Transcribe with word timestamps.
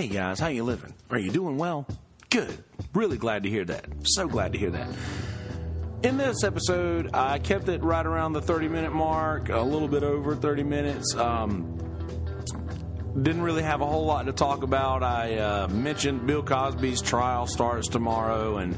Hey 0.00 0.08
guys, 0.08 0.40
how 0.40 0.46
you 0.46 0.64
living? 0.64 0.94
Are 1.10 1.18
you 1.18 1.30
doing 1.30 1.58
well? 1.58 1.86
Good. 2.30 2.64
Really 2.94 3.18
glad 3.18 3.42
to 3.42 3.50
hear 3.50 3.66
that. 3.66 3.84
So 4.04 4.26
glad 4.26 4.54
to 4.54 4.58
hear 4.58 4.70
that. 4.70 4.88
In 6.02 6.16
this 6.16 6.42
episode, 6.42 7.10
I 7.12 7.38
kept 7.38 7.68
it 7.68 7.82
right 7.82 8.06
around 8.06 8.32
the 8.32 8.40
30 8.40 8.68
minute 8.68 8.94
mark, 8.94 9.50
a 9.50 9.60
little 9.60 9.88
bit 9.88 10.02
over 10.02 10.34
30 10.34 10.62
minutes. 10.62 11.14
Um, 11.14 11.76
didn't 13.20 13.42
really 13.42 13.62
have 13.62 13.82
a 13.82 13.86
whole 13.86 14.06
lot 14.06 14.24
to 14.24 14.32
talk 14.32 14.62
about. 14.62 15.02
I 15.02 15.36
uh, 15.36 15.68
mentioned 15.68 16.26
Bill 16.26 16.42
Cosby's 16.42 17.02
trial 17.02 17.46
starts 17.46 17.86
tomorrow 17.86 18.56
and 18.56 18.74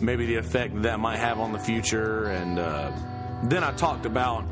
maybe 0.00 0.26
the 0.26 0.34
effect 0.34 0.82
that 0.82 0.98
might 0.98 1.20
have 1.20 1.38
on 1.38 1.52
the 1.52 1.60
future. 1.60 2.24
And 2.24 2.58
uh, 2.58 2.90
then 3.44 3.62
I 3.62 3.70
talked 3.70 4.04
about 4.04 4.44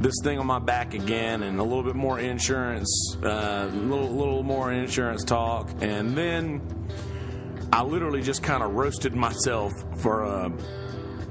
this 0.00 0.14
thing 0.22 0.38
on 0.38 0.46
my 0.46 0.58
back 0.58 0.94
again 0.94 1.42
and 1.42 1.60
a 1.60 1.62
little 1.62 1.82
bit 1.82 1.94
more 1.94 2.18
insurance, 2.18 3.16
a 3.22 3.30
uh, 3.30 3.66
little, 3.66 4.08
little 4.08 4.42
more 4.42 4.72
insurance 4.72 5.24
talk. 5.24 5.70
And 5.82 6.16
then 6.16 6.62
I 7.70 7.82
literally 7.82 8.22
just 8.22 8.42
kind 8.42 8.62
of 8.62 8.72
roasted 8.72 9.14
myself 9.14 9.72
for 9.98 10.22
a, 10.22 10.50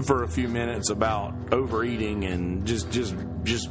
for 0.03 0.23
a 0.23 0.27
few 0.27 0.47
minutes 0.47 0.91
about 0.91 1.33
overeating 1.51 2.25
and 2.25 2.65
just, 2.67 2.91
just, 2.91 3.15
just 3.43 3.69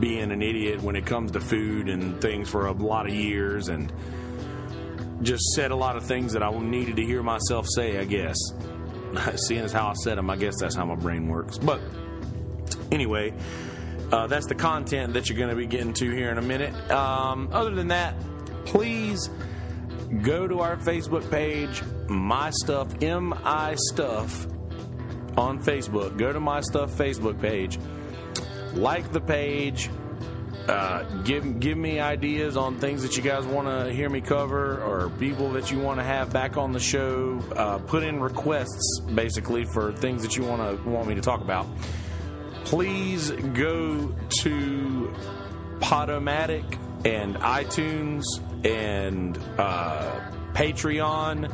being 0.00 0.30
an 0.30 0.42
idiot 0.42 0.82
when 0.82 0.96
it 0.96 1.06
comes 1.06 1.30
to 1.32 1.40
food 1.40 1.88
and 1.88 2.20
things 2.20 2.50
for 2.50 2.66
a 2.66 2.72
lot 2.72 3.06
of 3.06 3.14
years 3.14 3.68
and 3.68 3.90
just 5.22 5.44
said 5.54 5.70
a 5.70 5.76
lot 5.76 5.96
of 5.96 6.04
things 6.04 6.34
that 6.34 6.42
I 6.42 6.50
needed 6.58 6.96
to 6.96 7.04
hear 7.04 7.22
myself 7.22 7.66
say, 7.74 7.98
I 7.98 8.04
guess. 8.04 8.36
Seeing 9.48 9.62
as 9.62 9.72
how 9.72 9.88
I 9.88 9.94
said 9.94 10.18
them, 10.18 10.28
I 10.28 10.36
guess 10.36 10.54
that's 10.60 10.76
how 10.76 10.84
my 10.84 10.94
brain 10.94 11.26
works. 11.26 11.56
But 11.56 11.80
anyway, 12.92 13.32
uh, 14.12 14.26
that's 14.26 14.46
the 14.46 14.54
content 14.54 15.14
that 15.14 15.28
you're 15.28 15.38
going 15.38 15.50
to 15.50 15.56
be 15.56 15.66
getting 15.66 15.92
to 15.94 16.10
here 16.10 16.30
in 16.30 16.38
a 16.38 16.42
minute. 16.42 16.74
Um, 16.90 17.48
other 17.52 17.74
than 17.74 17.88
that, 17.88 18.14
please 18.64 19.30
go 20.22 20.48
to 20.48 20.60
our 20.60 20.76
Facebook 20.76 21.30
page, 21.30 21.82
My 22.08 22.50
Stuff, 22.50 23.02
M 23.02 23.32
I 23.44 23.76
Stuff, 23.76 24.46
on 25.36 25.62
Facebook. 25.62 26.16
Go 26.18 26.32
to 26.32 26.40
My 26.40 26.60
Stuff 26.60 26.90
Facebook 26.90 27.40
page, 27.40 27.78
like 28.74 29.12
the 29.12 29.20
page. 29.20 29.90
Uh, 30.68 31.02
give 31.22 31.58
give 31.58 31.76
me 31.78 31.98
ideas 31.98 32.56
on 32.56 32.78
things 32.78 33.02
that 33.02 33.16
you 33.16 33.22
guys 33.22 33.44
want 33.46 33.66
to 33.66 33.92
hear 33.92 34.08
me 34.08 34.20
cover, 34.20 34.80
or 34.82 35.10
people 35.18 35.50
that 35.52 35.70
you 35.70 35.78
want 35.78 35.98
to 35.98 36.04
have 36.04 36.32
back 36.32 36.56
on 36.56 36.72
the 36.72 36.78
show. 36.78 37.40
Uh, 37.56 37.78
put 37.78 38.02
in 38.02 38.20
requests, 38.20 39.00
basically, 39.14 39.64
for 39.64 39.92
things 39.92 40.22
that 40.22 40.36
you 40.36 40.44
want 40.44 40.60
to 40.60 40.88
want 40.88 41.08
me 41.08 41.14
to 41.14 41.20
talk 41.20 41.40
about 41.40 41.66
please 42.70 43.32
go 43.32 44.14
to 44.28 45.12
Podomatic 45.80 46.78
and 47.04 47.34
iTunes 47.34 48.22
and 48.64 49.36
uh, 49.58 50.30
Patreon. 50.54 51.52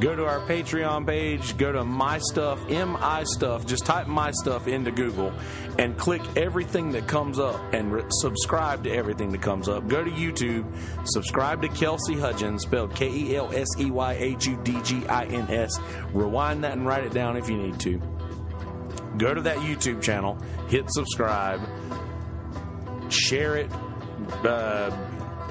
Go 0.00 0.14
to 0.14 0.26
our 0.26 0.40
Patreon 0.40 1.06
page, 1.06 1.56
go 1.56 1.72
to 1.72 1.82
My 1.82 2.18
Stuff, 2.18 2.60
M 2.68 2.94
I 3.00 3.24
Stuff, 3.24 3.64
just 3.64 3.86
type 3.86 4.06
My 4.06 4.32
Stuff 4.32 4.68
into 4.68 4.90
Google 4.90 5.32
and 5.78 5.96
click 5.96 6.20
everything 6.36 6.92
that 6.92 7.08
comes 7.08 7.38
up 7.38 7.58
and 7.72 7.90
re- 7.90 8.02
subscribe 8.10 8.84
to 8.84 8.90
everything 8.90 9.32
that 9.32 9.40
comes 9.40 9.66
up. 9.66 9.88
Go 9.88 10.04
to 10.04 10.10
YouTube, 10.10 10.70
subscribe 11.04 11.62
to 11.62 11.68
Kelsey 11.68 12.16
Hudgins, 12.16 12.60
spelled 12.60 12.94
K 12.94 13.08
E 13.08 13.34
L 13.34 13.50
S 13.54 13.68
E 13.78 13.90
Y 13.90 14.12
H 14.12 14.46
U 14.46 14.60
D 14.62 14.78
G 14.82 15.06
I 15.06 15.24
N 15.24 15.48
S. 15.48 15.70
Rewind 16.12 16.64
that 16.64 16.72
and 16.74 16.86
write 16.86 17.04
it 17.04 17.14
down 17.14 17.38
if 17.38 17.48
you 17.48 17.56
need 17.56 17.80
to 17.80 18.19
go 19.16 19.34
to 19.34 19.40
that 19.42 19.58
YouTube 19.58 20.02
channel, 20.02 20.38
hit 20.68 20.90
subscribe, 20.90 21.60
share 23.10 23.56
it, 23.56 23.70
uh, 24.44 24.90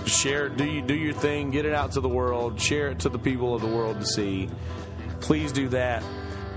share 0.05 0.49
do 0.49 0.65
you 0.65 0.81
do 0.81 0.95
your 0.95 1.13
thing, 1.13 1.51
get 1.51 1.65
it 1.65 1.73
out 1.73 1.91
to 1.93 2.01
the 2.01 2.09
world, 2.09 2.59
share 2.59 2.89
it 2.89 2.99
to 2.99 3.09
the 3.09 3.19
people 3.19 3.53
of 3.53 3.61
the 3.61 3.67
world 3.67 3.99
to 3.99 4.05
see. 4.05 4.49
Please 5.21 5.51
do 5.51 5.67
that. 5.69 6.03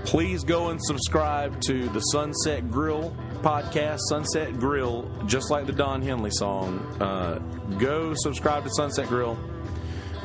Please 0.05 0.43
go 0.43 0.69
and 0.69 0.79
subscribe 0.83 1.61
to 1.61 1.87
the 1.89 1.99
Sunset 1.99 2.69
Grill 2.69 3.15
podcast, 3.41 3.99
Sunset 4.09 4.59
Grill, 4.59 5.09
just 5.27 5.49
like 5.49 5.65
the 5.65 5.71
Don 5.71 6.01
Henley 6.01 6.31
song. 6.31 6.79
Uh, 7.01 7.39
go 7.77 8.13
subscribe 8.15 8.63
to 8.63 8.69
Sunset 8.71 9.07
Grill 9.07 9.37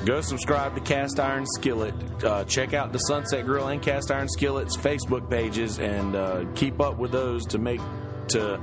Go 0.05 0.21
subscribe 0.21 0.75
to 0.75 0.81
Cast 0.81 1.19
Iron 1.19 1.45
Skillet. 1.47 1.95
Uh, 2.23 2.45
check 2.45 2.73
out 2.73 2.93
the 2.93 2.99
Sunset 2.99 3.45
Grill 3.45 3.69
and 3.69 3.83
Cast 3.83 4.11
Iron 4.11 4.29
Skillet's 4.29 4.77
Facebook 4.77 5.29
pages 5.29 5.79
and 5.81 6.15
uh, 6.15 6.45
keep 6.55 6.81
up 6.81 6.99
with 6.99 7.11
those 7.11 7.45
to 7.47 7.59
make 7.59 7.81
to 8.29 8.61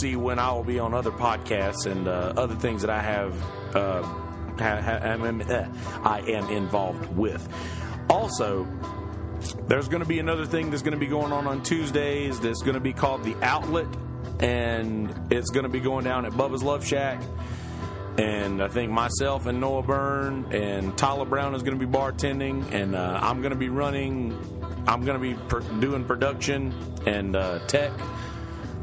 see 0.00 0.16
when 0.16 0.38
I 0.38 0.52
will 0.52 0.64
be 0.64 0.78
on 0.78 0.92
other 0.92 1.10
podcasts 1.10 1.86
and 1.86 2.08
uh, 2.08 2.32
other 2.36 2.56
things 2.56 2.82
that 2.82 2.90
I 2.90 3.00
have. 3.00 3.34
Uh, 3.74 4.02
ha, 4.58 4.80
ha, 4.80 6.02
I 6.04 6.20
am 6.28 6.50
involved 6.50 7.16
with. 7.16 7.48
Also, 8.10 8.66
there's 9.68 9.88
going 9.88 10.02
to 10.02 10.08
be 10.08 10.18
another 10.18 10.46
thing 10.46 10.70
that's 10.70 10.82
going 10.82 10.92
to 10.92 10.98
be 10.98 11.06
going 11.06 11.32
on 11.32 11.46
on 11.46 11.62
Tuesdays 11.62 12.40
that's 12.40 12.62
going 12.62 12.74
to 12.74 12.80
be 12.80 12.92
called 12.92 13.22
The 13.22 13.36
Outlet, 13.42 13.86
and 14.40 15.14
it's 15.30 15.50
going 15.50 15.64
to 15.64 15.70
be 15.70 15.80
going 15.80 16.04
down 16.04 16.26
at 16.26 16.32
Bubba's 16.32 16.62
Love 16.62 16.86
Shack 16.86 17.22
and 18.18 18.62
I 18.62 18.68
think 18.68 18.92
myself 18.92 19.46
and 19.46 19.60
Noah 19.60 19.82
Byrne 19.82 20.52
and 20.52 20.96
Tyler 20.98 21.24
Brown 21.24 21.54
is 21.54 21.62
going 21.62 21.78
to 21.78 21.86
be 21.86 21.90
bartending, 21.90 22.72
and 22.72 22.94
uh, 22.94 23.18
I'm 23.22 23.40
going 23.40 23.52
to 23.52 23.58
be 23.58 23.68
running. 23.68 24.38
I'm 24.86 25.04
going 25.04 25.20
to 25.20 25.36
be 25.36 25.80
doing 25.80 26.04
production 26.04 26.74
and 27.06 27.36
uh, 27.36 27.60
tech 27.66 27.92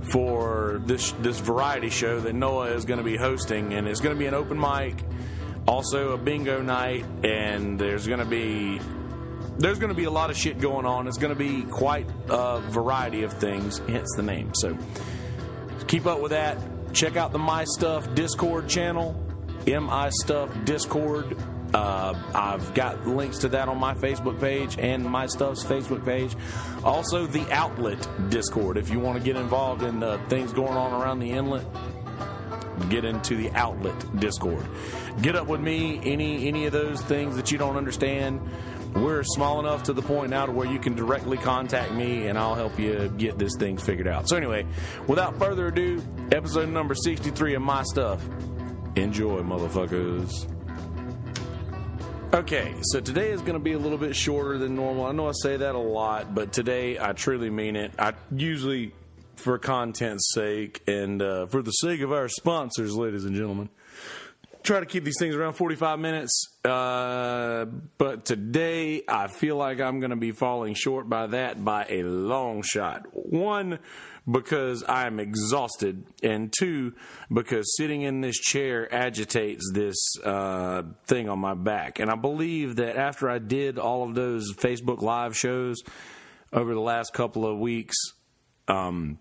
for 0.03 0.81
this 0.85 1.11
this 1.19 1.39
variety 1.39 1.89
show 1.89 2.19
that 2.21 2.33
Noah 2.33 2.73
is 2.73 2.85
going 2.85 2.97
to 2.97 3.03
be 3.03 3.17
hosting, 3.17 3.73
and 3.73 3.87
it's 3.87 3.99
going 3.99 4.15
to 4.15 4.19
be 4.19 4.25
an 4.25 4.33
open 4.33 4.59
mic, 4.59 5.03
also 5.67 6.13
a 6.13 6.17
bingo 6.17 6.61
night, 6.61 7.05
and 7.23 7.77
there's 7.79 8.07
going 8.07 8.19
to 8.19 8.25
be 8.25 8.79
there's 9.59 9.77
going 9.77 9.89
to 9.89 9.95
be 9.95 10.05
a 10.05 10.11
lot 10.11 10.29
of 10.29 10.37
shit 10.37 10.59
going 10.59 10.85
on. 10.85 11.07
It's 11.07 11.17
going 11.17 11.33
to 11.33 11.39
be 11.39 11.63
quite 11.63 12.07
a 12.29 12.61
variety 12.61 13.23
of 13.23 13.33
things, 13.33 13.79
hence 13.87 14.09
the 14.15 14.23
name. 14.23 14.53
So 14.55 14.77
keep 15.87 16.07
up 16.07 16.21
with 16.21 16.31
that. 16.31 16.57
Check 16.93 17.17
out 17.17 17.31
the 17.31 17.39
My 17.39 17.65
Stuff 17.65 18.13
Discord 18.15 18.67
channel, 18.67 19.13
MI 19.65 20.09
Stuff 20.09 20.49
Discord. 20.65 21.37
Uh, 21.73 22.19
I've 22.33 22.73
got 22.73 23.05
links 23.05 23.37
to 23.39 23.49
that 23.49 23.69
on 23.69 23.77
my 23.77 23.93
Facebook 23.93 24.39
page 24.39 24.79
and 24.79 25.05
my 25.05 25.27
stuff's 25.27 25.63
Facebook 25.63 26.03
page. 26.03 26.35
Also, 26.83 27.27
the 27.27 27.45
Outlet 27.51 28.07
Discord. 28.29 28.77
If 28.77 28.89
you 28.89 28.99
want 28.99 29.19
to 29.19 29.23
get 29.23 29.35
involved 29.35 29.83
in 29.83 30.01
uh, 30.01 30.17
things 30.29 30.51
going 30.51 30.73
on 30.73 30.99
around 30.99 31.19
the 31.19 31.29
inlet, 31.29 31.65
get 32.89 33.05
into 33.05 33.35
the 33.35 33.51
Outlet 33.51 34.19
Discord. 34.19 34.65
Get 35.21 35.35
up 35.35 35.45
with 35.45 35.61
me. 35.61 35.99
Any 36.03 36.47
any 36.47 36.65
of 36.65 36.71
those 36.71 37.01
things 37.01 37.35
that 37.35 37.51
you 37.51 37.59
don't 37.59 37.77
understand 37.77 38.41
we're 38.95 39.23
small 39.23 39.59
enough 39.59 39.83
to 39.83 39.93
the 39.93 40.01
point 40.01 40.31
now 40.31 40.45
to 40.45 40.51
where 40.51 40.67
you 40.67 40.79
can 40.79 40.95
directly 40.95 41.37
contact 41.37 41.91
me 41.93 42.27
and 42.27 42.37
I'll 42.37 42.55
help 42.55 42.79
you 42.79 43.13
get 43.17 43.37
this 43.37 43.55
thing 43.55 43.77
figured 43.77 44.07
out. 44.07 44.27
So, 44.27 44.35
anyway, 44.35 44.65
without 45.07 45.37
further 45.37 45.67
ado, 45.67 46.01
episode 46.31 46.69
number 46.69 46.93
63 46.93 47.55
of 47.55 47.61
My 47.61 47.83
Stuff. 47.83 48.23
Enjoy, 48.95 49.41
motherfuckers. 49.41 50.47
Okay, 52.33 52.75
so 52.83 52.99
today 52.99 53.31
is 53.31 53.41
going 53.41 53.53
to 53.53 53.59
be 53.59 53.73
a 53.73 53.79
little 53.79 53.97
bit 53.97 54.15
shorter 54.15 54.59
than 54.59 54.75
normal. 54.75 55.05
I 55.05 55.11
know 55.11 55.27
I 55.27 55.31
say 55.33 55.57
that 55.57 55.73
a 55.73 55.79
lot, 55.79 56.35
but 56.35 56.53
today 56.53 56.99
I 56.99 57.13
truly 57.13 57.49
mean 57.49 57.75
it. 57.75 57.93
I 57.97 58.13
usually, 58.31 58.93
for 59.35 59.57
content's 59.57 60.31
sake 60.33 60.81
and 60.87 61.21
uh, 61.21 61.47
for 61.47 61.63
the 61.63 61.71
sake 61.71 62.01
of 62.01 62.11
our 62.11 62.27
sponsors, 62.27 62.95
ladies 62.95 63.25
and 63.25 63.35
gentlemen, 63.35 63.69
try 64.61 64.79
to 64.79 64.85
keep 64.85 65.03
these 65.03 65.17
things 65.17 65.35
around 65.35 65.53
45 65.53 65.97
minutes. 65.97 66.47
Uh, 66.63 67.65
but 67.97 68.25
today, 68.25 69.01
I 69.07 69.27
feel 69.27 69.55
like 69.55 69.81
I'm 69.81 69.99
going 69.99 70.11
to 70.11 70.15
be 70.15 70.31
falling 70.31 70.75
short 70.75 71.09
by 71.09 71.27
that 71.27 71.63
by 71.63 71.87
a 71.89 72.03
long 72.03 72.61
shot. 72.61 73.07
One, 73.13 73.79
because 74.29 74.83
I'm 74.87 75.19
exhausted, 75.19 76.05
and 76.21 76.53
two, 76.57 76.93
because 77.33 77.75
sitting 77.75 78.01
in 78.01 78.21
this 78.21 78.37
chair 78.37 78.93
agitates 78.93 79.71
this 79.73 79.97
uh, 80.23 80.83
thing 81.05 81.29
on 81.29 81.39
my 81.39 81.53
back. 81.53 81.99
And 81.99 82.11
I 82.11 82.15
believe 82.15 82.77
that 82.77 82.97
after 82.97 83.29
I 83.29 83.39
did 83.39 83.79
all 83.79 84.03
of 84.03 84.15
those 84.15 84.53
Facebook 84.53 85.01
Live 85.01 85.37
shows 85.37 85.81
over 86.51 86.73
the 86.73 86.81
last 86.81 87.13
couple 87.13 87.45
of 87.45 87.57
weeks, 87.59 87.95
um, 88.67 89.19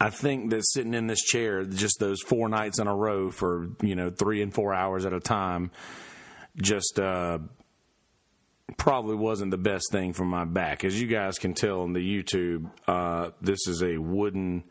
I 0.00 0.10
think 0.10 0.50
that 0.50 0.66
sitting 0.66 0.94
in 0.94 1.06
this 1.06 1.22
chair, 1.22 1.64
just 1.64 1.98
those 1.98 2.20
four 2.20 2.48
nights 2.48 2.78
in 2.78 2.86
a 2.86 2.94
row 2.94 3.30
for 3.30 3.70
you 3.80 3.94
know 3.94 4.10
three 4.10 4.42
and 4.42 4.52
four 4.52 4.74
hours 4.74 5.04
at 5.04 5.12
a 5.12 5.20
time, 5.20 5.70
just 6.56 6.98
uh, 6.98 7.38
probably 8.76 9.16
wasn't 9.16 9.50
the 9.50 9.58
best 9.58 9.86
thing 9.90 10.12
for 10.12 10.24
my 10.24 10.44
back. 10.44 10.84
As 10.84 11.00
you 11.00 11.06
guys 11.06 11.38
can 11.38 11.54
tell 11.54 11.80
on 11.80 11.92
the 11.92 12.00
YouTube, 12.00 12.70
uh, 12.86 13.30
this 13.40 13.66
is 13.66 13.82
a 13.82 13.98
wooden. 13.98 14.64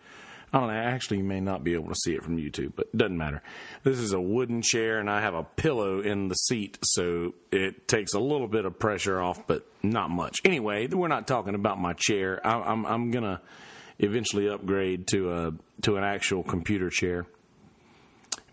I 0.54 0.60
don't 0.60 0.68
know. 0.70 0.74
Actually, 0.74 1.18
you 1.18 1.24
may 1.26 1.42
not 1.42 1.64
be 1.64 1.74
able 1.74 1.90
to 1.90 1.96
see 1.96 2.14
it 2.14 2.24
from 2.24 2.38
YouTube, 2.38 2.74
but 2.76 2.96
doesn't 2.96 3.18
matter. 3.18 3.42
This 3.84 4.00
is 4.00 4.14
a 4.14 4.22
wooden 4.22 4.62
chair, 4.62 5.00
and 5.00 5.10
I 5.10 5.22
have 5.22 5.34
a 5.34 5.44
pillow 5.44 6.00
in 6.00 6.30
the 6.30 6.36
seat, 6.36 6.78
so 6.84 7.34
it 7.52 7.88
takes 7.88 8.14
a 8.14 8.20
little 8.20 8.48
bit 8.48 8.64
of 8.64 8.80
pressure 8.80 9.22
off, 9.22 9.46
but 9.46 9.68
not 9.84 10.10
much. 10.10 10.40
Anyway, 10.46 10.88
we're 10.88 11.10
not 11.10 11.28
talking 11.28 11.54
about 11.54 11.80
my 11.80 11.94
chair. 11.94 12.40
I, 12.46 12.62
I'm, 12.62 12.86
I'm 12.86 13.12
gonna 13.12 13.42
eventually 14.00 14.48
upgrade 14.48 15.08
to 15.08 15.34
a 15.34 15.54
to 15.82 15.98
an 15.98 16.04
actual 16.04 16.44
computer 16.44 16.90
chair. 16.90 17.26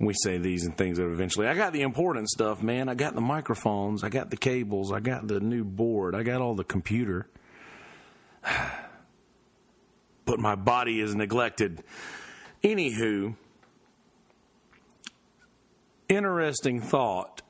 We 0.01 0.13
say 0.13 0.39
these 0.39 0.65
and 0.65 0.77
things 0.77 0.99
that 0.99 1.07
eventually. 1.07 1.47
I 1.47 1.55
got 1.55 1.73
the 1.73 1.83
important 1.83 2.29
stuff, 2.29 2.63
man. 2.63 2.89
I 2.89 2.95
got 2.95 3.15
the 3.15 3.21
microphones. 3.21 4.03
I 4.03 4.09
got 4.09 4.31
the 4.31 4.37
cables. 4.37 4.93
I 4.93 5.01
got 5.01 5.29
the 5.29 5.39
new 5.39 5.65
board. 5.65 6.15
I 6.15 6.23
got 6.23 6.41
all 6.41 6.55
the 6.55 6.65
computer. 6.65 7.29
But 10.27 10.41
my 10.41 10.55
body 10.55 11.01
is 11.01 11.15
neglected. 11.15 11.85
Anywho, 12.63 13.37
interesting 16.09 16.81
thought. 16.81 17.43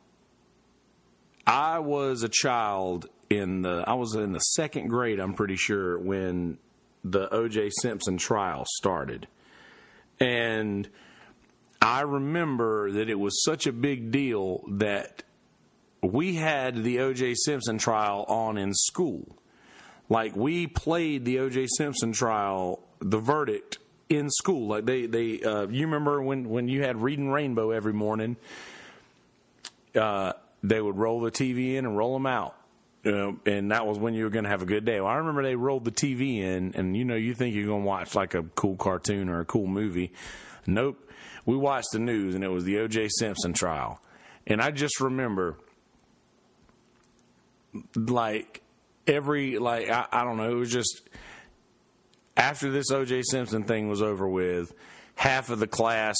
I 1.46 1.78
was 1.78 2.24
a 2.24 2.28
child 2.28 3.06
in 3.30 3.62
the 3.62 3.84
I 3.86 3.94
was 3.94 4.14
in 4.14 4.32
the 4.32 4.40
second 4.40 4.88
grade, 4.88 5.20
I'm 5.20 5.34
pretty 5.34 5.54
sure, 5.54 5.98
when 5.98 6.58
the 7.04 7.28
OJ 7.28 7.70
Simpson 7.80 8.16
trial 8.16 8.64
started. 8.66 9.28
And 10.18 10.88
I 11.84 12.00
remember 12.00 12.90
that 12.92 13.10
it 13.10 13.18
was 13.18 13.42
such 13.44 13.66
a 13.66 13.72
big 13.72 14.10
deal 14.10 14.64
that 14.68 15.22
we 16.02 16.34
had 16.34 16.82
the 16.82 16.96
OJ 16.96 17.34
Simpson 17.36 17.78
trial 17.78 18.24
on 18.26 18.56
in 18.56 18.72
school. 18.72 19.36
Like 20.08 20.34
we 20.34 20.66
played 20.66 21.24
the 21.24 21.36
OJ 21.36 21.68
Simpson 21.76 22.12
trial, 22.12 22.80
the 23.00 23.18
verdict 23.18 23.78
in 24.08 24.30
school. 24.30 24.68
Like 24.68 24.86
they 24.86 25.06
they 25.06 25.42
uh, 25.42 25.66
you 25.68 25.86
remember 25.86 26.22
when 26.22 26.48
when 26.48 26.68
you 26.68 26.82
had 26.82 27.02
Reading 27.02 27.30
Rainbow 27.30 27.70
every 27.70 27.92
morning, 27.92 28.36
uh, 29.94 30.32
they 30.62 30.80
would 30.80 30.96
roll 30.96 31.20
the 31.20 31.30
TV 31.30 31.74
in 31.74 31.84
and 31.84 31.96
roll 31.96 32.14
them 32.14 32.26
out. 32.26 32.56
You 33.02 33.12
know, 33.12 33.36
and 33.44 33.70
that 33.70 33.86
was 33.86 33.98
when 33.98 34.14
you 34.14 34.24
were 34.24 34.30
going 34.30 34.44
to 34.44 34.50
have 34.50 34.62
a 34.62 34.66
good 34.66 34.86
day. 34.86 34.98
Well, 34.98 35.10
I 35.10 35.16
remember 35.16 35.42
they 35.42 35.56
rolled 35.56 35.84
the 35.84 35.92
TV 35.92 36.38
in, 36.38 36.72
and 36.74 36.96
you 36.96 37.04
know, 37.04 37.16
you 37.16 37.34
think 37.34 37.54
you're 37.54 37.66
going 37.66 37.82
to 37.82 37.86
watch 37.86 38.14
like 38.14 38.32
a 38.32 38.44
cool 38.54 38.76
cartoon 38.76 39.28
or 39.28 39.40
a 39.40 39.44
cool 39.44 39.66
movie. 39.66 40.12
Nope. 40.66 41.03
We 41.46 41.56
watched 41.56 41.88
the 41.92 41.98
news, 41.98 42.34
and 42.34 42.42
it 42.42 42.48
was 42.48 42.64
the 42.64 42.78
O.J. 42.78 43.08
Simpson 43.08 43.52
trial. 43.52 44.00
And 44.46 44.60
I 44.60 44.70
just 44.70 45.00
remember, 45.00 45.58
like, 47.96 48.62
every, 49.06 49.58
like, 49.58 49.88
I, 49.90 50.06
I 50.10 50.24
don't 50.24 50.36
know, 50.36 50.50
it 50.50 50.58
was 50.58 50.72
just 50.72 51.02
after 52.36 52.70
this 52.70 52.90
O.J. 52.90 53.22
Simpson 53.22 53.64
thing 53.64 53.88
was 53.88 54.02
over 54.02 54.28
with, 54.28 54.74
half 55.14 55.50
of 55.50 55.58
the 55.58 55.66
class, 55.66 56.16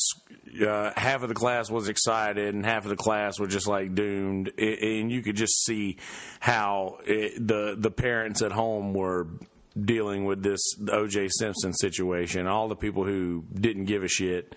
uh, 0.66 0.92
half 0.96 1.22
of 1.22 1.28
the 1.28 1.34
class 1.34 1.70
was 1.70 1.88
excited, 1.88 2.54
and 2.54 2.64
half 2.64 2.84
of 2.84 2.90
the 2.90 2.96
class 2.96 3.38
was 3.38 3.52
just 3.52 3.66
like 3.66 3.94
doomed. 3.94 4.52
and 4.58 5.10
you 5.10 5.22
could 5.22 5.36
just 5.36 5.64
see 5.64 5.98
how 6.40 6.98
it, 7.04 7.46
the 7.46 7.74
the 7.76 7.90
parents 7.90 8.42
at 8.42 8.52
home 8.52 8.94
were 8.94 9.26
dealing 9.80 10.24
with 10.24 10.42
this 10.42 10.60
O.J. 10.88 11.28
Simpson 11.30 11.72
situation. 11.72 12.46
All 12.46 12.68
the 12.68 12.76
people 12.76 13.04
who 13.04 13.44
didn't 13.52 13.86
give 13.86 14.04
a 14.04 14.08
shit 14.08 14.54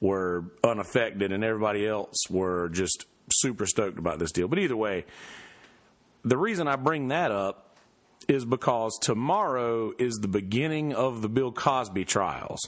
were 0.00 0.44
unaffected, 0.62 1.32
and 1.32 1.42
everybody 1.42 1.86
else 1.86 2.28
were 2.30 2.68
just 2.70 3.06
super 3.32 3.66
stoked 3.66 3.98
about 3.98 4.18
this 4.18 4.32
deal. 4.32 4.48
But 4.48 4.58
either 4.58 4.76
way, 4.76 5.04
the 6.24 6.36
reason 6.36 6.68
I 6.68 6.76
bring 6.76 7.08
that 7.08 7.30
up 7.30 7.76
is 8.28 8.44
because 8.44 8.98
tomorrow 9.00 9.92
is 9.98 10.16
the 10.16 10.28
beginning 10.28 10.92
of 10.92 11.22
the 11.22 11.28
Bill 11.28 11.50
Cosby 11.50 12.04
trials. 12.04 12.60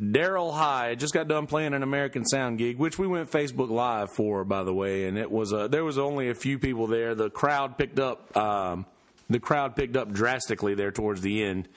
Daryl 0.00 0.52
Hyde 0.52 0.98
just 1.00 1.14
got 1.14 1.28
done 1.28 1.46
playing 1.46 1.74
an 1.74 1.82
American 1.82 2.24
Sound 2.24 2.58
gig, 2.58 2.78
which 2.78 2.98
we 2.98 3.06
went 3.06 3.30
Facebook 3.30 3.70
Live 3.70 4.10
for, 4.14 4.44
by 4.44 4.64
the 4.64 4.74
way, 4.74 5.06
and 5.06 5.18
it 5.18 5.30
was 5.30 5.52
a, 5.52 5.68
there 5.68 5.84
was 5.84 5.98
only 5.98 6.30
a 6.30 6.34
few 6.34 6.58
people 6.58 6.86
there. 6.86 7.14
The 7.14 7.30
crowd 7.30 7.78
picked 7.78 7.98
up 7.98 8.36
um, 8.36 8.86
the 9.30 9.38
crowd 9.38 9.76
picked 9.76 9.96
up 9.96 10.12
drastically 10.12 10.74
there 10.74 10.90
towards 10.90 11.20
the 11.20 11.44
end, 11.44 11.68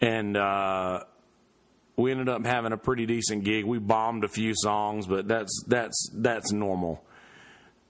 and 0.00 0.36
uh, 0.36 1.04
we 1.98 2.12
ended 2.12 2.28
up 2.28 2.46
having 2.46 2.72
a 2.72 2.76
pretty 2.76 3.06
decent 3.06 3.44
gig. 3.44 3.64
We 3.64 3.78
bombed 3.78 4.22
a 4.22 4.28
few 4.28 4.54
songs, 4.54 5.06
but 5.06 5.26
that's 5.26 5.64
that's 5.66 6.10
that's 6.14 6.52
normal. 6.52 7.04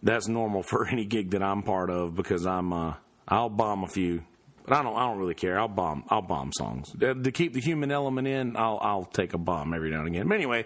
That's 0.02 0.28
normal 0.28 0.62
for 0.62 0.88
any 0.92 1.04
gig 1.04 1.30
that 1.32 1.42
I'm 1.42 1.62
part 1.62 1.90
of 1.90 2.16
because 2.16 2.46
I'm 2.46 2.72
uh, 2.72 2.94
I'll 3.28 3.50
bomb 3.50 3.84
a 3.84 3.88
few. 3.88 4.24
But 4.64 4.78
I 4.78 4.82
don't. 4.82 4.96
I 4.96 5.06
don't 5.06 5.18
really 5.18 5.34
care. 5.34 5.60
I'll 5.60 5.68
bomb. 5.68 6.04
I'll 6.08 6.22
bomb 6.22 6.52
songs 6.52 6.90
uh, 7.02 7.14
to 7.14 7.32
keep 7.32 7.52
the 7.52 7.60
human 7.60 7.92
element 7.92 8.26
in. 8.26 8.56
I'll. 8.56 8.78
I'll 8.80 9.04
take 9.04 9.34
a 9.34 9.38
bomb 9.38 9.74
every 9.74 9.90
now 9.90 10.00
and 10.00 10.08
again. 10.08 10.26
But 10.26 10.36
anyway, 10.36 10.64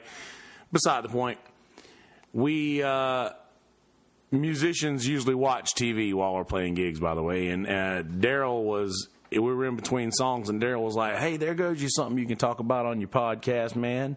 beside 0.73 1.05
the 1.05 1.09
point. 1.09 1.39
We 2.33 2.83
uh, 2.83 3.31
musicians 4.31 5.07
usually 5.07 5.35
watch 5.35 5.75
TV 5.75 6.15
while 6.15 6.35
we're 6.35 6.45
playing 6.45 6.75
gigs. 6.75 6.99
By 6.99 7.15
the 7.15 7.23
way, 7.23 7.49
and 7.49 7.67
uh, 7.67 8.03
Daryl 8.05 8.63
was. 8.63 9.09
We 9.33 9.55
were 9.55 9.67
in 9.67 9.77
between 9.77 10.13
songs, 10.13 10.49
and 10.49 10.61
Daryl 10.61 10.83
was 10.83 10.95
like, 10.95 11.17
"Hey, 11.17 11.37
there 11.37 11.55
goes 11.55 11.83
you 11.83 11.89
something 11.91 12.19
you 12.19 12.27
can 12.27 12.39
talk 12.39 12.61
about 12.61 12.87
on 12.87 13.01
your 13.01 13.09
podcast, 13.09 13.77
man. 13.77 14.17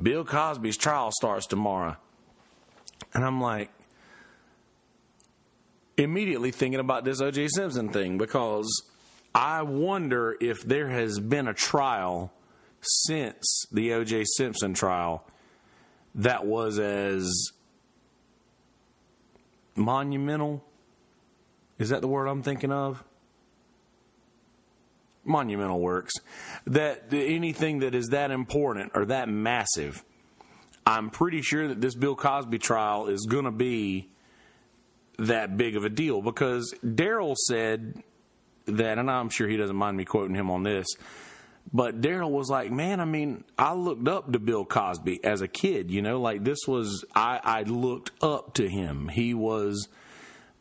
Bill 0.00 0.24
Cosby's 0.24 0.76
trial 0.76 1.10
starts 1.12 1.46
tomorrow." 1.46 1.96
And 3.14 3.24
I'm 3.24 3.40
like, 3.40 3.70
immediately 5.96 6.50
thinking 6.50 6.80
about 6.80 7.04
this 7.04 7.20
O.J. 7.20 7.48
Simpson 7.48 7.90
thing 7.90 8.18
because 8.18 8.82
I 9.34 9.62
wonder 9.62 10.36
if 10.40 10.62
there 10.62 10.88
has 10.88 11.18
been 11.18 11.48
a 11.48 11.54
trial 11.54 12.32
since 12.80 13.66
the 13.70 13.92
O.J. 13.92 14.24
Simpson 14.36 14.74
trial 14.74 15.24
that 16.14 16.44
was 16.44 16.78
as 16.78 17.52
monumental. 19.74 20.64
Is 21.78 21.88
that 21.90 22.00
the 22.00 22.08
word 22.08 22.26
I'm 22.26 22.42
thinking 22.42 22.72
of? 22.72 23.02
Monumental 25.24 25.80
works. 25.80 26.14
That 26.66 27.04
anything 27.12 27.80
that 27.80 27.94
is 27.94 28.08
that 28.08 28.30
important 28.30 28.92
or 28.94 29.06
that 29.06 29.28
massive, 29.28 30.04
I'm 30.86 31.10
pretty 31.10 31.42
sure 31.42 31.68
that 31.68 31.80
this 31.80 31.94
Bill 31.94 32.16
Cosby 32.16 32.58
trial 32.58 33.06
is 33.06 33.26
going 33.26 33.44
to 33.44 33.52
be 33.52 34.08
that 35.18 35.56
big 35.56 35.76
of 35.76 35.84
a 35.84 35.88
deal 35.88 36.22
because 36.22 36.74
Daryl 36.84 37.36
said 37.36 38.02
that, 38.66 38.98
and 38.98 39.10
I'm 39.10 39.28
sure 39.28 39.48
he 39.48 39.56
doesn't 39.56 39.76
mind 39.76 39.96
me 39.96 40.04
quoting 40.04 40.34
him 40.34 40.50
on 40.50 40.62
this. 40.62 40.86
But 41.72 42.00
Daryl 42.00 42.30
was 42.30 42.50
like, 42.50 42.72
man, 42.72 43.00
I 43.00 43.04
mean, 43.04 43.44
I 43.56 43.74
looked 43.74 44.08
up 44.08 44.32
to 44.32 44.38
Bill 44.38 44.64
Cosby 44.64 45.22
as 45.22 45.42
a 45.42 45.48
kid, 45.48 45.90
you 45.90 46.02
know, 46.02 46.20
like 46.20 46.42
this 46.42 46.66
was, 46.66 47.04
I, 47.14 47.40
I 47.42 47.62
looked 47.62 48.10
up 48.20 48.54
to 48.54 48.68
him. 48.68 49.08
He 49.08 49.32
was 49.32 49.88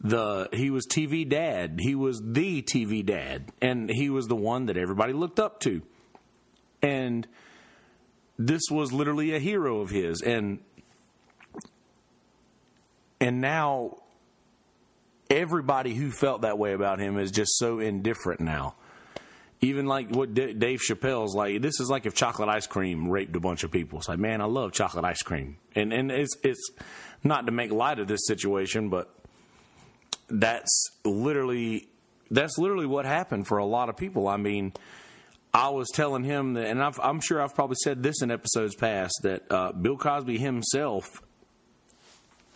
the, 0.03 0.50
he 0.51 0.69
was 0.69 0.88
TV 0.88 1.27
dad. 1.27 1.80
He 1.80 1.95
was 1.95 2.21
the 2.24 2.62
TV 2.62 3.06
dad. 3.06 3.51
And 3.62 3.89
he 3.89 4.09
was 4.09 4.27
the 4.27 4.36
one 4.36 4.65
that 4.65 4.77
everybody 4.77 5.13
looked 5.13 5.39
up 5.39 5.59
to. 5.62 5.81
And 6.81 7.27
this 8.38 8.63
was 8.71 8.92
literally 8.92 9.36
a 9.36 9.39
hero 9.39 9.81
of 9.81 9.92
his. 9.92 10.21
And, 10.21 10.59
and 13.19 13.42
now 13.42 13.98
everybody 15.30 15.94
who 15.94 16.12
felt 16.12 16.42
that 16.42 16.58
way 16.58 16.74
about 16.74 17.00
him 17.00 17.17
is 17.17 17.31
just 17.31 17.58
so 17.58 17.79
indifferent 17.79 18.41
now. 18.41 18.75
Even 19.63 19.86
like 19.86 20.10
what 20.10 20.34
D- 20.34 20.53
Dave 20.53 20.79
Chappelle's 20.79 21.36
like, 21.36 21.62
this 21.62 21.79
is 21.79 21.88
like 21.88 22.08
if 22.08 22.15
chocolate 22.15 22.50
ice 22.50 22.65
cream 22.65 23.08
raped 23.08 23.36
a 23.36 23.39
bunch 23.39 23.63
of 23.63 23.70
people. 23.70 24.00
It's 24.00 24.10
like, 24.10 24.17
man, 24.17 24.41
I 24.41 24.46
love 24.46 24.72
chocolate 24.72 25.05
ice 25.05 25.22
cream, 25.22 25.58
and 25.75 25.93
and 25.93 26.12
it's 26.12 26.36
it's 26.43 26.72
not 27.24 27.46
to 27.46 27.51
make 27.51 27.72
light 27.72 28.00
of 28.00 28.08
this 28.08 28.25
situation, 28.25 28.89
but 28.89 29.13
that's 30.39 30.89
literally 31.03 31.88
that's 32.29 32.57
literally 32.57 32.85
what 32.85 33.05
happened 33.05 33.47
for 33.47 33.57
a 33.57 33.65
lot 33.65 33.89
of 33.89 33.97
people. 33.97 34.27
I 34.27 34.38
mean, 34.38 34.73
I 35.53 35.69
was 35.69 35.89
telling 35.93 36.23
him 36.23 36.53
that, 36.53 36.67
and 36.67 36.81
i 36.81 36.91
am 37.03 37.19
sure 37.19 37.41
I've 37.41 37.53
probably 37.53 37.75
said 37.83 38.03
this 38.03 38.21
in 38.21 38.31
episodes 38.31 38.75
past 38.75 39.13
that 39.23 39.43
uh, 39.51 39.73
Bill 39.73 39.97
Cosby 39.97 40.38
himself 40.38 41.21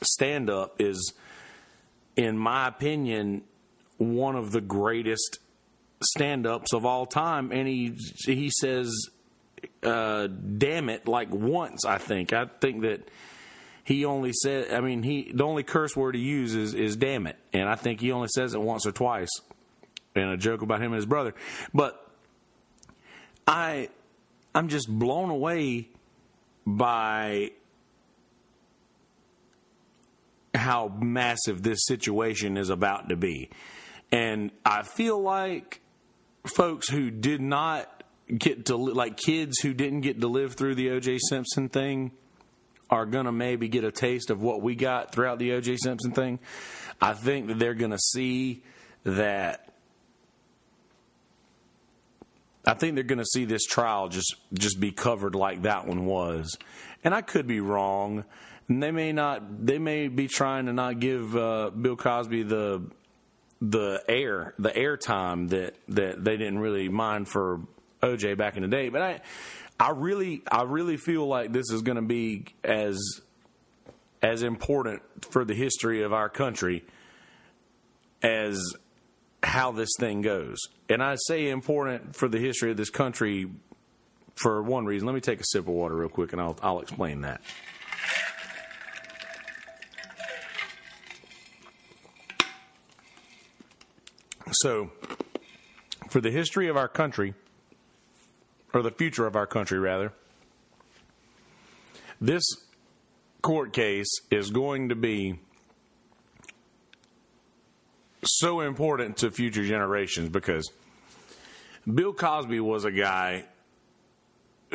stand 0.01 0.49
up 0.49 0.75
is 0.79 1.13
in 2.15 2.37
my 2.37 2.67
opinion, 2.67 3.43
one 3.97 4.35
of 4.35 4.51
the 4.51 4.61
greatest 4.61 5.39
stand-ups 6.01 6.73
of 6.73 6.85
all 6.85 7.05
time, 7.05 7.51
and 7.51 7.67
he 7.67 7.97
he 8.25 8.49
says, 8.49 8.89
uh, 9.83 10.27
"Damn 10.27 10.89
it!" 10.89 11.07
like 11.07 11.29
once. 11.31 11.85
I 11.85 11.97
think. 11.97 12.33
I 12.33 12.45
think 12.45 12.81
that 12.81 13.09
he 13.85 14.03
only 14.03 14.33
said. 14.33 14.73
I 14.73 14.81
mean, 14.81 15.03
he 15.03 15.31
the 15.33 15.45
only 15.45 15.63
curse 15.63 15.95
word 15.95 16.15
he 16.15 16.21
uses 16.21 16.73
is 16.73 16.97
"damn 16.97 17.27
it," 17.27 17.37
and 17.53 17.69
I 17.69 17.75
think 17.75 18.01
he 18.01 18.11
only 18.11 18.27
says 18.27 18.53
it 18.53 18.61
once 18.61 18.85
or 18.85 18.91
twice. 18.91 19.29
And 20.15 20.31
a 20.31 20.37
joke 20.37 20.61
about 20.61 20.79
him 20.79 20.87
and 20.87 20.95
his 20.95 21.05
brother, 21.05 21.33
but 21.73 22.05
I 23.47 23.89
I'm 24.53 24.69
just 24.69 24.89
blown 24.89 25.29
away 25.29 25.89
by 26.65 27.51
how 30.55 30.87
massive 30.87 31.61
this 31.61 31.85
situation 31.85 32.57
is 32.57 32.69
about 32.69 33.09
to 33.09 33.15
be. 33.15 33.49
And 34.11 34.51
I 34.65 34.83
feel 34.83 35.21
like 35.21 35.81
folks 36.47 36.89
who 36.89 37.11
did 37.11 37.41
not 37.41 38.03
get 38.35 38.67
to, 38.67 38.77
like 38.77 39.17
kids 39.17 39.59
who 39.59 39.73
didn't 39.73 40.01
get 40.01 40.21
to 40.21 40.27
live 40.27 40.53
through 40.53 40.75
the 40.75 40.91
O.J. 40.91 41.19
Simpson 41.29 41.69
thing, 41.69 42.11
are 42.89 43.05
going 43.05 43.25
to 43.25 43.31
maybe 43.31 43.67
get 43.67 43.83
a 43.83 43.91
taste 43.91 44.29
of 44.29 44.41
what 44.41 44.61
we 44.61 44.75
got 44.75 45.11
throughout 45.11 45.39
the 45.39 45.53
O.J. 45.53 45.77
Simpson 45.77 46.11
thing. 46.11 46.39
I 47.01 47.13
think 47.13 47.47
that 47.47 47.59
they're 47.59 47.73
going 47.73 47.91
to 47.91 47.99
see 47.99 48.63
that. 49.03 49.69
I 52.65 52.73
think 52.73 52.95
they're 52.95 53.03
going 53.03 53.19
to 53.19 53.25
see 53.25 53.45
this 53.45 53.65
trial 53.65 54.09
just 54.09 54.35
just 54.53 54.79
be 54.79 54.91
covered 54.91 55.35
like 55.35 55.63
that 55.63 55.85
one 55.85 56.05
was, 56.05 56.57
and 57.03 57.13
I 57.13 57.21
could 57.21 57.47
be 57.47 57.59
wrong. 57.59 58.25
And 58.67 58.81
they 58.81 58.91
may 58.91 59.11
not. 59.11 59.65
They 59.65 59.77
may 59.77 60.07
be 60.07 60.27
trying 60.27 60.65
to 60.65 60.73
not 60.73 60.99
give 60.99 61.35
uh, 61.35 61.69
Bill 61.69 61.95
Cosby 61.95 62.43
the 62.43 62.89
the 63.61 64.03
air 64.07 64.53
the 64.57 64.75
air 64.75 64.97
time 64.97 65.47
that 65.49 65.75
that 65.89 66.23
they 66.23 66.37
didn't 66.37 66.59
really 66.59 66.89
mind 66.89 67.27
for 67.27 67.61
OJ 68.01 68.37
back 68.37 68.55
in 68.55 68.63
the 68.63 68.67
day. 68.67 68.89
But 68.89 69.01
I 69.01 69.21
I 69.79 69.91
really 69.91 70.41
I 70.49 70.63
really 70.63 70.97
feel 70.97 71.27
like 71.27 71.51
this 71.51 71.69
is 71.71 71.81
going 71.81 71.97
to 71.97 72.01
be 72.01 72.45
as 72.63 72.99
as 74.21 74.41
important 74.41 75.01
for 75.29 75.43
the 75.43 75.53
history 75.53 76.03
of 76.03 76.13
our 76.13 76.29
country 76.29 76.83
as 78.23 78.59
how 79.43 79.71
this 79.71 79.89
thing 79.99 80.21
goes. 80.21 80.57
And 80.89 81.03
I 81.03 81.15
say 81.27 81.49
important 81.49 82.15
for 82.15 82.27
the 82.27 82.39
history 82.39 82.71
of 82.71 82.77
this 82.77 82.89
country 82.89 83.51
for 84.35 84.61
one 84.63 84.85
reason. 84.85 85.05
Let 85.05 85.13
me 85.13 85.21
take 85.21 85.39
a 85.41 85.45
sip 85.45 85.61
of 85.61 85.67
water 85.69 85.95
real 85.95 86.09
quick 86.09 86.31
and 86.31 86.41
I'll 86.41 86.57
I'll 86.61 86.79
explain 86.79 87.21
that. 87.21 87.41
So, 94.61 94.91
for 96.09 96.21
the 96.21 96.31
history 96.31 96.69
of 96.69 96.77
our 96.77 96.87
country, 96.87 97.33
or 98.75 98.81
the 98.81 98.91
future 98.91 99.25
of 99.25 99.37
our 99.37 99.47
country, 99.47 99.79
rather, 99.79 100.11
this 102.19 102.43
court 103.41 103.71
case 103.71 104.09
is 104.29 104.51
going 104.51 104.89
to 104.89 104.95
be 104.95 105.39
so 108.23 108.59
important 108.59 109.17
to 109.17 109.31
future 109.31 109.63
generations 109.63 110.27
because 110.29 110.69
Bill 111.91 112.11
Cosby 112.11 112.59
was 112.59 112.83
a 112.83 112.91
guy 112.91 113.45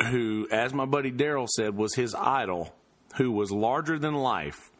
who, 0.09 0.47
as 0.51 0.73
my 0.73 0.85
buddy 0.85 1.11
Daryl 1.11 1.47
said, 1.47 1.75
was 1.77 1.93
his 1.93 2.15
idol, 2.15 2.73
who 3.17 3.31
was 3.31 3.51
larger 3.51 3.99
than 3.99 4.15
life. 4.15 4.71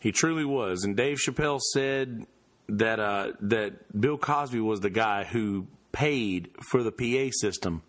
He 0.00 0.10
truly 0.10 0.44
was. 0.44 0.82
And 0.82 0.96
Dave 0.96 1.18
Chappelle 1.18 1.60
said 1.60 2.26
that 2.68 2.98
uh, 2.98 3.32
that 3.42 4.00
Bill 4.00 4.18
Cosby 4.18 4.60
was 4.60 4.80
the 4.80 4.90
guy 4.90 5.24
who 5.24 5.66
paid 5.92 6.50
for 6.70 6.82
the 6.82 6.92
PA 6.92 7.30
system 7.32 7.82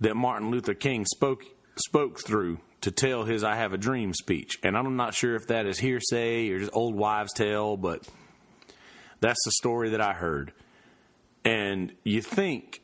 that 0.00 0.14
Martin 0.14 0.50
Luther 0.50 0.74
King 0.74 1.04
spoke 1.04 1.44
spoke 1.76 2.20
through 2.20 2.58
to 2.80 2.90
tell 2.90 3.24
his 3.24 3.44
"I 3.44 3.56
Have 3.56 3.72
a 3.72 3.78
Dream" 3.78 4.14
speech. 4.14 4.58
And 4.62 4.76
I'm 4.76 4.96
not 4.96 5.14
sure 5.14 5.34
if 5.34 5.48
that 5.48 5.66
is 5.66 5.78
hearsay 5.78 6.50
or 6.50 6.60
just 6.60 6.72
old 6.72 6.94
wives' 6.94 7.32
tale, 7.34 7.76
but 7.76 8.06
that's 9.20 9.42
the 9.44 9.52
story 9.52 9.90
that 9.90 10.00
I 10.00 10.12
heard. 10.12 10.52
And 11.44 11.92
you 12.04 12.22
think 12.22 12.82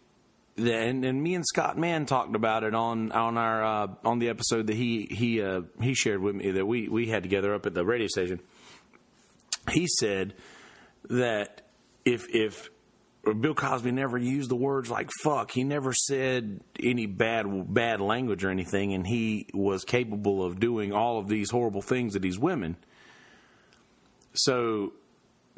that, 0.57 0.75
and, 0.75 1.05
and 1.05 1.23
me 1.23 1.35
and 1.35 1.45
Scott 1.47 1.77
Mann 1.77 2.07
talked 2.07 2.35
about 2.35 2.65
it 2.65 2.75
on 2.75 3.13
on 3.13 3.37
our 3.37 3.65
uh, 3.65 3.89
on 4.05 4.19
the 4.19 4.29
episode 4.29 4.67
that 4.69 4.77
he 4.77 5.07
he 5.11 5.43
uh, 5.43 5.63
he 5.81 5.95
shared 5.95 6.21
with 6.21 6.35
me 6.35 6.53
that 6.53 6.67
we 6.67 6.89
we 6.89 7.09
had 7.09 7.23
together 7.23 7.55
up 7.55 7.67
at 7.67 7.75
the 7.75 7.85
radio 7.85 8.07
station. 8.07 8.41
He 9.71 9.87
said 9.87 10.35
that 11.09 11.63
if 12.05 12.27
if 12.35 12.71
Bill 13.33 13.55
Cosby 13.55 13.93
never 13.93 14.19
used 14.19 14.51
the 14.51 14.57
words 14.57 14.91
like 14.91 15.11
fuck, 15.23 15.51
he 15.51 15.65
never 15.65 15.93
said 15.93 16.61
any 16.81 17.07
bad 17.07 17.73
bad 17.73 18.01
language 18.01 18.45
or 18.45 18.51
anything, 18.51 18.93
and 18.93 19.07
he 19.07 19.49
was 19.55 19.85
capable 19.85 20.45
of 20.45 20.61
doing 20.61 20.93
all 20.93 21.19
of 21.19 21.29
these 21.29 21.51
horrible 21.51 21.83
things 21.83 22.15
to 22.15 22.19
these 22.19 22.39
women. 22.39 22.77
So 24.35 24.93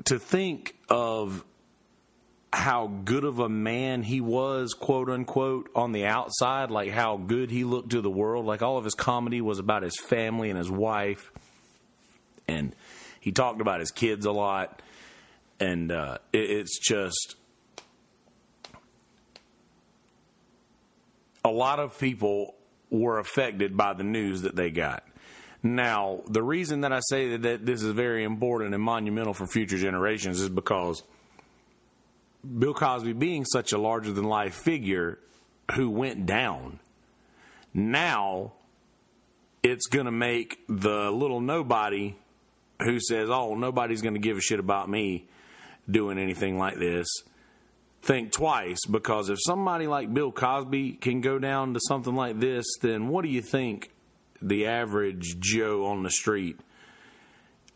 to 0.05 0.19
think 0.19 0.77
of 0.89 1.45
how 2.53 2.87
good 2.87 3.25
of 3.25 3.39
a 3.39 3.49
man 3.49 4.03
he 4.03 4.21
was, 4.21 4.73
quote 4.73 5.11
unquote, 5.11 5.69
on 5.75 5.93
the 5.93 6.07
outside, 6.07 6.71
like 6.71 6.91
how 6.91 7.17
good 7.17 7.51
he 7.51 7.65
looked 7.65 7.91
to 7.91 8.01
the 8.01 8.11
world. 8.11 8.47
Like 8.47 8.63
all 8.63 8.79
of 8.79 8.85
his 8.85 8.95
comedy 8.95 9.41
was 9.41 9.59
about 9.59 9.83
his 9.83 9.97
family 9.97 10.49
and 10.49 10.59
his 10.59 10.71
wife. 10.71 11.31
And 12.49 12.75
he 13.21 13.33
talked 13.33 13.61
about 13.61 13.81
his 13.81 13.91
kids 13.91 14.25
a 14.25 14.33
lot 14.33 14.81
and 15.61 15.91
uh, 15.93 16.19
it, 16.33 16.51
it's 16.51 16.79
just 16.79 17.37
a 21.47 21.51
lot 21.51 21.79
of 21.79 21.97
people 21.99 22.57
were 22.91 23.21
affected 23.21 23.77
by 23.77 23.95
the 23.95 24.03
news 24.03 24.43
that 24.43 24.57
they 24.57 24.71
got. 24.71 25.05
Now, 25.63 26.23
the 26.29 26.43
reason 26.43 26.81
that 26.81 26.93
I 26.93 26.99
say 27.01 27.37
that, 27.37 27.65
this 27.65 27.83
is 27.83 27.93
very 27.93 28.25
important 28.25 28.75
and 28.75 28.83
monumental 28.83 29.33
for 29.33 29.47
future 29.47 29.79
generations 29.79 30.41
is 30.41 30.49
because 30.49 31.05
Bill 32.59 32.75
Cosby 32.75 33.13
being 33.13 33.45
such 33.45 33.73
a 33.73 33.79
larger 33.79 34.13
than 34.13 34.25
life 34.25 34.55
figure 34.55 35.21
who 35.75 35.89
went 35.89 36.27
down, 36.27 36.81
now 37.73 38.53
it's 39.63 39.87
going 39.87 40.07
to 40.07 40.13
make 40.13 40.59
the 40.69 41.11
little 41.13 41.41
nobody 41.41 42.17
who 42.83 42.99
says, 42.99 43.31
Oh, 43.31 43.55
nobody's 43.55 44.03
going 44.03 44.15
to 44.15 44.21
give 44.21 44.37
a 44.37 44.41
shit 44.41 44.59
about 44.59 44.89
me 44.89 45.29
doing 45.89 46.19
anything 46.19 46.59
like 46.59 46.77
this 46.77 47.07
think 48.07 48.33
twice 48.33 48.79
because 48.89 49.29
if 49.29 49.39
somebody 49.45 49.87
like 49.87 50.13
Bill 50.15 50.31
Cosby 50.31 50.93
can 50.93 51.21
go 51.21 51.39
down 51.39 51.75
to 51.75 51.81
something 51.89 52.15
like 52.15 52.39
this, 52.39 52.65
then 52.81 53.09
what 53.09 53.23
do 53.23 53.29
you 53.29 53.43
think 53.43 53.91
the 54.41 54.67
average 54.67 55.39
Joe 55.41 55.87
on 55.87 56.03
the 56.03 56.11
street? 56.11 56.59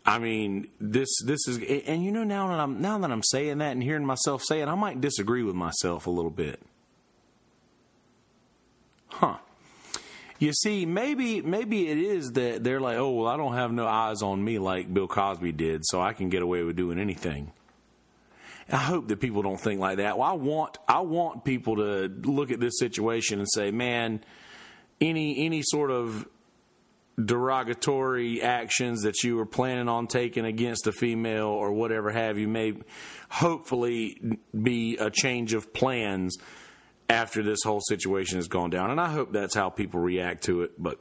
I 0.05 0.17
mean, 0.17 0.67
this 0.79 1.09
this 1.25 1.47
is, 1.47 1.57
and 1.85 2.03
you 2.03 2.11
know 2.11 2.23
now 2.23 2.47
that 2.47 2.59
I'm 2.59 2.81
now 2.81 2.97
that 2.97 3.11
I'm 3.11 3.21
saying 3.21 3.59
that 3.59 3.73
and 3.73 3.83
hearing 3.83 4.05
myself 4.05 4.41
say 4.43 4.61
it, 4.61 4.67
I 4.67 4.75
might 4.75 4.99
disagree 4.99 5.43
with 5.43 5.55
myself 5.55 6.07
a 6.07 6.09
little 6.09 6.31
bit. 6.31 6.59
Huh. 9.09 9.37
You 10.39 10.53
see, 10.53 10.87
maybe 10.87 11.41
maybe 11.41 11.87
it 11.87 11.99
is 11.99 12.31
that 12.31 12.63
they're 12.63 12.81
like, 12.81 12.97
oh 12.97 13.11
well, 13.11 13.27
I 13.27 13.37
don't 13.37 13.53
have 13.53 13.71
no 13.71 13.85
eyes 13.85 14.23
on 14.23 14.43
me 14.43 14.57
like 14.57 14.91
Bill 14.91 15.07
Cosby 15.07 15.51
did, 15.51 15.85
so 15.85 16.01
I 16.01 16.13
can 16.13 16.29
get 16.29 16.41
away 16.41 16.63
with 16.63 16.75
doing 16.75 16.97
anything. 16.97 17.51
I 18.71 18.77
hope 18.77 19.09
that 19.09 19.19
people 19.19 19.41
don't 19.41 19.59
think 19.59 19.79
like 19.79 19.97
that. 19.97 20.17
Well, 20.17 20.29
I 20.29 20.33
want 20.33 20.77
I 20.87 21.01
want 21.01 21.43
people 21.43 21.77
to 21.77 22.07
look 22.07 22.51
at 22.51 22.59
this 22.59 22.79
situation 22.79 23.39
and 23.39 23.47
say, 23.49 23.71
man, 23.71 24.23
any 24.99 25.45
any 25.45 25.61
sort 25.63 25.91
of 25.91 26.27
derogatory 27.23 28.41
actions 28.41 29.01
that 29.01 29.23
you 29.23 29.35
were 29.35 29.45
planning 29.45 29.89
on 29.89 30.07
taking 30.07 30.45
against 30.45 30.87
a 30.87 30.91
female 30.91 31.47
or 31.47 31.73
whatever 31.73 32.09
have 32.09 32.37
you 32.37 32.47
may 32.47 32.73
hopefully 33.29 34.39
be 34.59 34.97
a 34.97 35.09
change 35.09 35.53
of 35.53 35.73
plans 35.73 36.37
after 37.09 37.43
this 37.43 37.59
whole 37.63 37.81
situation 37.81 38.37
has 38.37 38.47
gone 38.47 38.69
down. 38.69 38.89
And 38.89 38.99
I 38.99 39.09
hope 39.09 39.33
that's 39.33 39.53
how 39.53 39.69
people 39.69 39.99
react 39.99 40.45
to 40.45 40.61
it, 40.61 40.81
but 40.81 40.99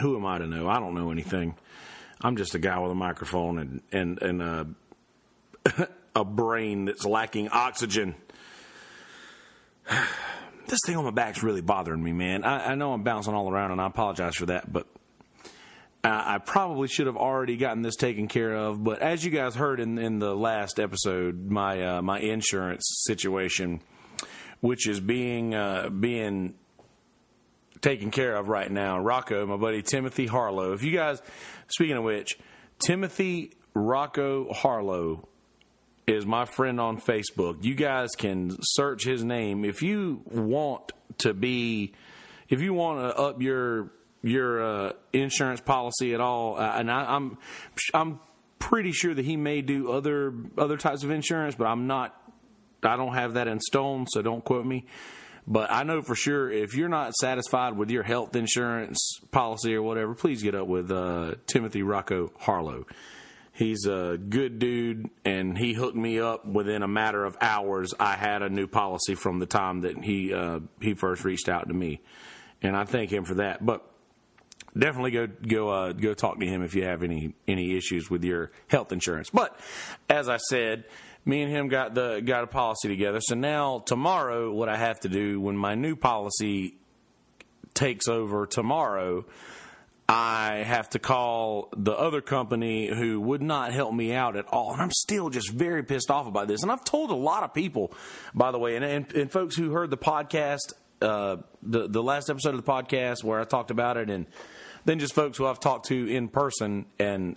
who 0.00 0.16
am 0.16 0.24
I 0.24 0.38
to 0.38 0.46
know? 0.46 0.68
I 0.68 0.78
don't 0.78 0.94
know 0.94 1.10
anything. 1.10 1.56
I'm 2.20 2.36
just 2.36 2.54
a 2.54 2.58
guy 2.58 2.78
with 2.78 2.92
a 2.92 2.94
microphone 2.94 3.58
and 3.58 3.82
and 3.90 4.22
and 4.22 4.42
uh 4.42 5.86
a 6.14 6.24
brain 6.24 6.86
that's 6.86 7.04
lacking 7.04 7.48
oxygen. 7.50 8.14
this 10.68 10.80
thing 10.86 10.96
on 10.96 11.04
my 11.04 11.10
back's 11.10 11.42
really 11.42 11.60
bothering 11.60 12.02
me, 12.02 12.12
man. 12.12 12.44
I, 12.44 12.72
I 12.72 12.74
know 12.74 12.92
I'm 12.92 13.02
bouncing 13.02 13.34
all 13.34 13.50
around, 13.50 13.72
and 13.72 13.80
I 13.80 13.86
apologize 13.86 14.36
for 14.36 14.46
that, 14.46 14.72
but 14.72 14.86
uh, 16.02 16.22
I 16.24 16.38
probably 16.38 16.88
should 16.88 17.06
have 17.06 17.16
already 17.16 17.56
gotten 17.56 17.82
this 17.82 17.96
taken 17.96 18.28
care 18.28 18.54
of. 18.54 18.82
But 18.82 19.02
as 19.02 19.24
you 19.24 19.30
guys 19.30 19.54
heard 19.54 19.80
in, 19.80 19.98
in 19.98 20.18
the 20.18 20.34
last 20.34 20.78
episode, 20.80 21.50
my 21.50 21.82
uh, 21.82 22.02
my 22.02 22.20
insurance 22.20 22.84
situation, 23.04 23.82
which 24.60 24.88
is 24.88 24.98
being 24.98 25.54
uh, 25.54 25.90
being 25.90 26.54
taken 27.80 28.10
care 28.10 28.36
of 28.36 28.48
right 28.48 28.70
now, 28.70 28.98
Rocco, 28.98 29.44
my 29.46 29.56
buddy 29.56 29.82
Timothy 29.82 30.26
Harlow. 30.26 30.72
If 30.72 30.82
you 30.82 30.92
guys, 30.92 31.20
speaking 31.68 31.96
of 31.96 32.04
which, 32.04 32.38
Timothy 32.78 33.52
Rocco 33.74 34.52
Harlow 34.52 35.28
is 36.10 36.26
my 36.26 36.44
friend 36.44 36.80
on 36.80 37.00
Facebook. 37.00 37.64
You 37.64 37.74
guys 37.74 38.10
can 38.16 38.56
search 38.60 39.04
his 39.04 39.24
name 39.24 39.64
if 39.64 39.82
you 39.82 40.22
want 40.26 40.92
to 41.18 41.32
be, 41.32 41.92
if 42.48 42.60
you 42.60 42.74
want 42.74 43.00
to 43.00 43.16
up 43.16 43.40
your 43.40 43.92
your 44.22 44.62
uh, 44.62 44.92
insurance 45.12 45.60
policy 45.60 46.12
at 46.12 46.20
all. 46.20 46.56
Uh, 46.58 46.72
and 46.76 46.90
I, 46.90 47.14
I'm 47.14 47.38
I'm 47.94 48.20
pretty 48.58 48.92
sure 48.92 49.14
that 49.14 49.24
he 49.24 49.36
may 49.36 49.62
do 49.62 49.90
other 49.92 50.34
other 50.58 50.76
types 50.76 51.04
of 51.04 51.10
insurance, 51.10 51.54
but 51.54 51.66
I'm 51.66 51.86
not. 51.86 52.16
I 52.82 52.96
don't 52.96 53.14
have 53.14 53.34
that 53.34 53.46
in 53.46 53.60
stone, 53.60 54.06
so 54.08 54.22
don't 54.22 54.44
quote 54.44 54.64
me. 54.64 54.86
But 55.46 55.70
I 55.70 55.82
know 55.82 56.02
for 56.02 56.14
sure 56.14 56.50
if 56.50 56.74
you're 56.74 56.88
not 56.88 57.14
satisfied 57.14 57.76
with 57.76 57.90
your 57.90 58.02
health 58.02 58.36
insurance 58.36 59.20
policy 59.30 59.74
or 59.74 59.82
whatever, 59.82 60.14
please 60.14 60.42
get 60.42 60.54
up 60.54 60.66
with 60.66 60.90
uh, 60.90 61.34
Timothy 61.46 61.82
Rocco 61.82 62.32
Harlow. 62.38 62.86
He's 63.60 63.84
a 63.84 64.16
good 64.16 64.58
dude, 64.58 65.10
and 65.22 65.56
he 65.58 65.74
hooked 65.74 65.94
me 65.94 66.18
up 66.18 66.46
within 66.46 66.82
a 66.82 66.88
matter 66.88 67.22
of 67.26 67.36
hours. 67.42 67.92
I 68.00 68.16
had 68.16 68.40
a 68.40 68.48
new 68.48 68.66
policy 68.66 69.14
from 69.14 69.38
the 69.38 69.44
time 69.44 69.82
that 69.82 70.02
he 70.02 70.32
uh, 70.32 70.60
he 70.80 70.94
first 70.94 71.26
reached 71.26 71.46
out 71.46 71.68
to 71.68 71.74
me, 71.74 72.00
and 72.62 72.74
I 72.74 72.84
thank 72.84 73.12
him 73.12 73.26
for 73.26 73.34
that. 73.34 73.64
But 73.64 73.84
definitely 74.74 75.10
go 75.10 75.26
go 75.26 75.68
uh, 75.68 75.92
go 75.92 76.14
talk 76.14 76.40
to 76.40 76.46
him 76.46 76.62
if 76.62 76.74
you 76.74 76.84
have 76.84 77.02
any 77.02 77.34
any 77.46 77.76
issues 77.76 78.08
with 78.08 78.24
your 78.24 78.50
health 78.68 78.92
insurance. 78.92 79.28
But 79.28 79.60
as 80.08 80.30
I 80.30 80.38
said, 80.38 80.84
me 81.26 81.42
and 81.42 81.52
him 81.52 81.68
got 81.68 81.94
the 81.94 82.22
got 82.24 82.44
a 82.44 82.46
policy 82.46 82.88
together. 82.88 83.20
So 83.20 83.34
now 83.34 83.80
tomorrow, 83.80 84.54
what 84.54 84.70
I 84.70 84.78
have 84.78 85.00
to 85.00 85.10
do 85.10 85.38
when 85.38 85.58
my 85.58 85.74
new 85.74 85.96
policy 85.96 86.76
takes 87.74 88.08
over 88.08 88.46
tomorrow, 88.46 89.26
I 90.10 90.64
have 90.66 90.90
to 90.90 90.98
call 90.98 91.68
the 91.76 91.92
other 91.92 92.20
company 92.20 92.88
who 92.88 93.20
would 93.20 93.40
not 93.40 93.72
help 93.72 93.94
me 93.94 94.12
out 94.12 94.36
at 94.36 94.44
all. 94.48 94.72
And 94.72 94.82
I'm 94.82 94.90
still 94.90 95.30
just 95.30 95.52
very 95.52 95.84
pissed 95.84 96.10
off 96.10 96.26
about 96.26 96.48
this. 96.48 96.64
And 96.64 96.72
I've 96.72 96.84
told 96.84 97.12
a 97.12 97.14
lot 97.14 97.44
of 97.44 97.54
people, 97.54 97.92
by 98.34 98.50
the 98.50 98.58
way, 98.58 98.74
and, 98.74 98.84
and, 98.84 99.12
and 99.12 99.30
folks 99.30 99.54
who 99.54 99.70
heard 99.70 99.88
the 99.88 99.96
podcast, 99.96 100.72
uh, 101.00 101.36
the, 101.62 101.86
the 101.86 102.02
last 102.02 102.28
episode 102.28 102.56
of 102.56 102.64
the 102.64 102.68
podcast 102.68 103.22
where 103.22 103.40
I 103.40 103.44
talked 103.44 103.70
about 103.70 103.98
it, 103.98 104.10
and 104.10 104.26
then 104.84 104.98
just 104.98 105.14
folks 105.14 105.38
who 105.38 105.46
I've 105.46 105.60
talked 105.60 105.86
to 105.86 106.08
in 106.08 106.26
person 106.26 106.86
and 106.98 107.36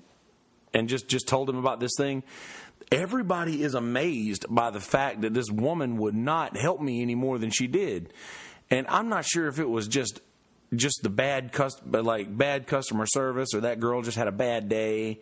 and 0.74 0.90
just, 0.90 1.08
just 1.08 1.28
told 1.28 1.48
them 1.48 1.58
about 1.58 1.80
this 1.80 1.92
thing. 1.96 2.24
Everybody 2.92 3.62
is 3.62 3.76
amazed 3.76 4.48
by 4.50 4.72
the 4.72 4.80
fact 4.80 5.22
that 5.22 5.32
this 5.36 5.52
woman 5.52 5.98
would 5.98 6.16
not 6.16 6.58
help 6.58 6.82
me 6.82 7.04
any 7.04 7.14
more 7.14 7.38
than 7.38 7.52
she 7.52 7.68
did. 7.68 8.12
And 8.72 8.88
I'm 8.88 9.10
not 9.10 9.26
sure 9.26 9.48
if 9.48 9.60
it 9.60 9.70
was 9.70 9.88
just 9.88 10.22
just 10.76 11.04
the 11.04 11.10
bad 11.10 11.52
cust- 11.52 11.82
like 11.86 12.36
bad 12.36 12.68
customer 12.68 13.06
service 13.06 13.54
or 13.54 13.62
that 13.62 13.80
girl 13.80 14.02
just 14.02 14.18
had 14.18 14.28
a 14.28 14.32
bad 14.32 14.70
day 14.70 15.22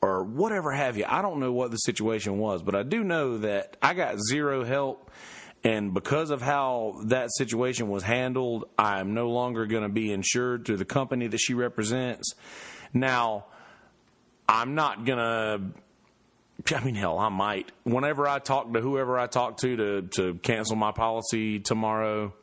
or 0.00 0.24
whatever 0.24 0.72
have 0.72 0.96
you. 0.96 1.04
I 1.08 1.22
don't 1.22 1.40
know 1.40 1.52
what 1.52 1.70
the 1.70 1.76
situation 1.76 2.38
was, 2.38 2.62
but 2.62 2.74
I 2.74 2.82
do 2.82 3.04
know 3.04 3.38
that 3.38 3.76
I 3.80 3.94
got 3.94 4.18
zero 4.20 4.64
help 4.64 5.10
and 5.64 5.94
because 5.94 6.30
of 6.30 6.42
how 6.42 7.02
that 7.04 7.32
situation 7.32 7.88
was 7.88 8.02
handled, 8.02 8.64
I'm 8.76 9.14
no 9.14 9.30
longer 9.30 9.66
going 9.66 9.84
to 9.84 9.88
be 9.88 10.12
insured 10.12 10.64
through 10.64 10.78
the 10.78 10.84
company 10.84 11.28
that 11.28 11.38
she 11.38 11.54
represents. 11.54 12.34
Now, 12.92 13.46
I'm 14.48 14.74
not 14.74 15.04
going 15.04 15.18
to 15.18 15.60
I 16.74 16.84
mean, 16.84 16.94
hell, 16.94 17.18
I 17.18 17.28
might. 17.28 17.72
Whenever 17.82 18.28
I 18.28 18.38
talk 18.38 18.72
to 18.72 18.80
whoever 18.80 19.18
I 19.18 19.26
talk 19.26 19.56
to 19.58 19.76
to 19.76 20.02
to 20.02 20.34
cancel 20.34 20.76
my 20.76 20.92
policy 20.92 21.58
tomorrow, 21.58 22.34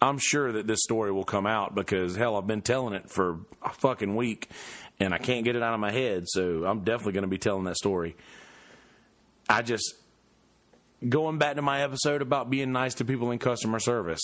I'm 0.00 0.18
sure 0.18 0.52
that 0.52 0.66
this 0.66 0.80
story 0.82 1.10
will 1.10 1.24
come 1.24 1.46
out 1.46 1.74
because 1.74 2.14
hell, 2.14 2.36
I've 2.36 2.46
been 2.46 2.62
telling 2.62 2.94
it 2.94 3.10
for 3.10 3.40
a 3.62 3.70
fucking 3.70 4.14
week 4.14 4.48
and 5.00 5.12
I 5.12 5.18
can't 5.18 5.44
get 5.44 5.56
it 5.56 5.62
out 5.62 5.74
of 5.74 5.80
my 5.80 5.90
head. 5.90 6.24
So 6.26 6.64
I'm 6.64 6.84
definitely 6.84 7.14
going 7.14 7.22
to 7.22 7.28
be 7.28 7.38
telling 7.38 7.64
that 7.64 7.76
story. 7.76 8.16
I 9.48 9.62
just 9.62 9.94
going 11.06 11.38
back 11.38 11.56
to 11.56 11.62
my 11.62 11.82
episode 11.82 12.22
about 12.22 12.50
being 12.50 12.72
nice 12.72 12.94
to 12.94 13.04
people 13.04 13.30
in 13.30 13.38
customer 13.38 13.78
service. 13.78 14.20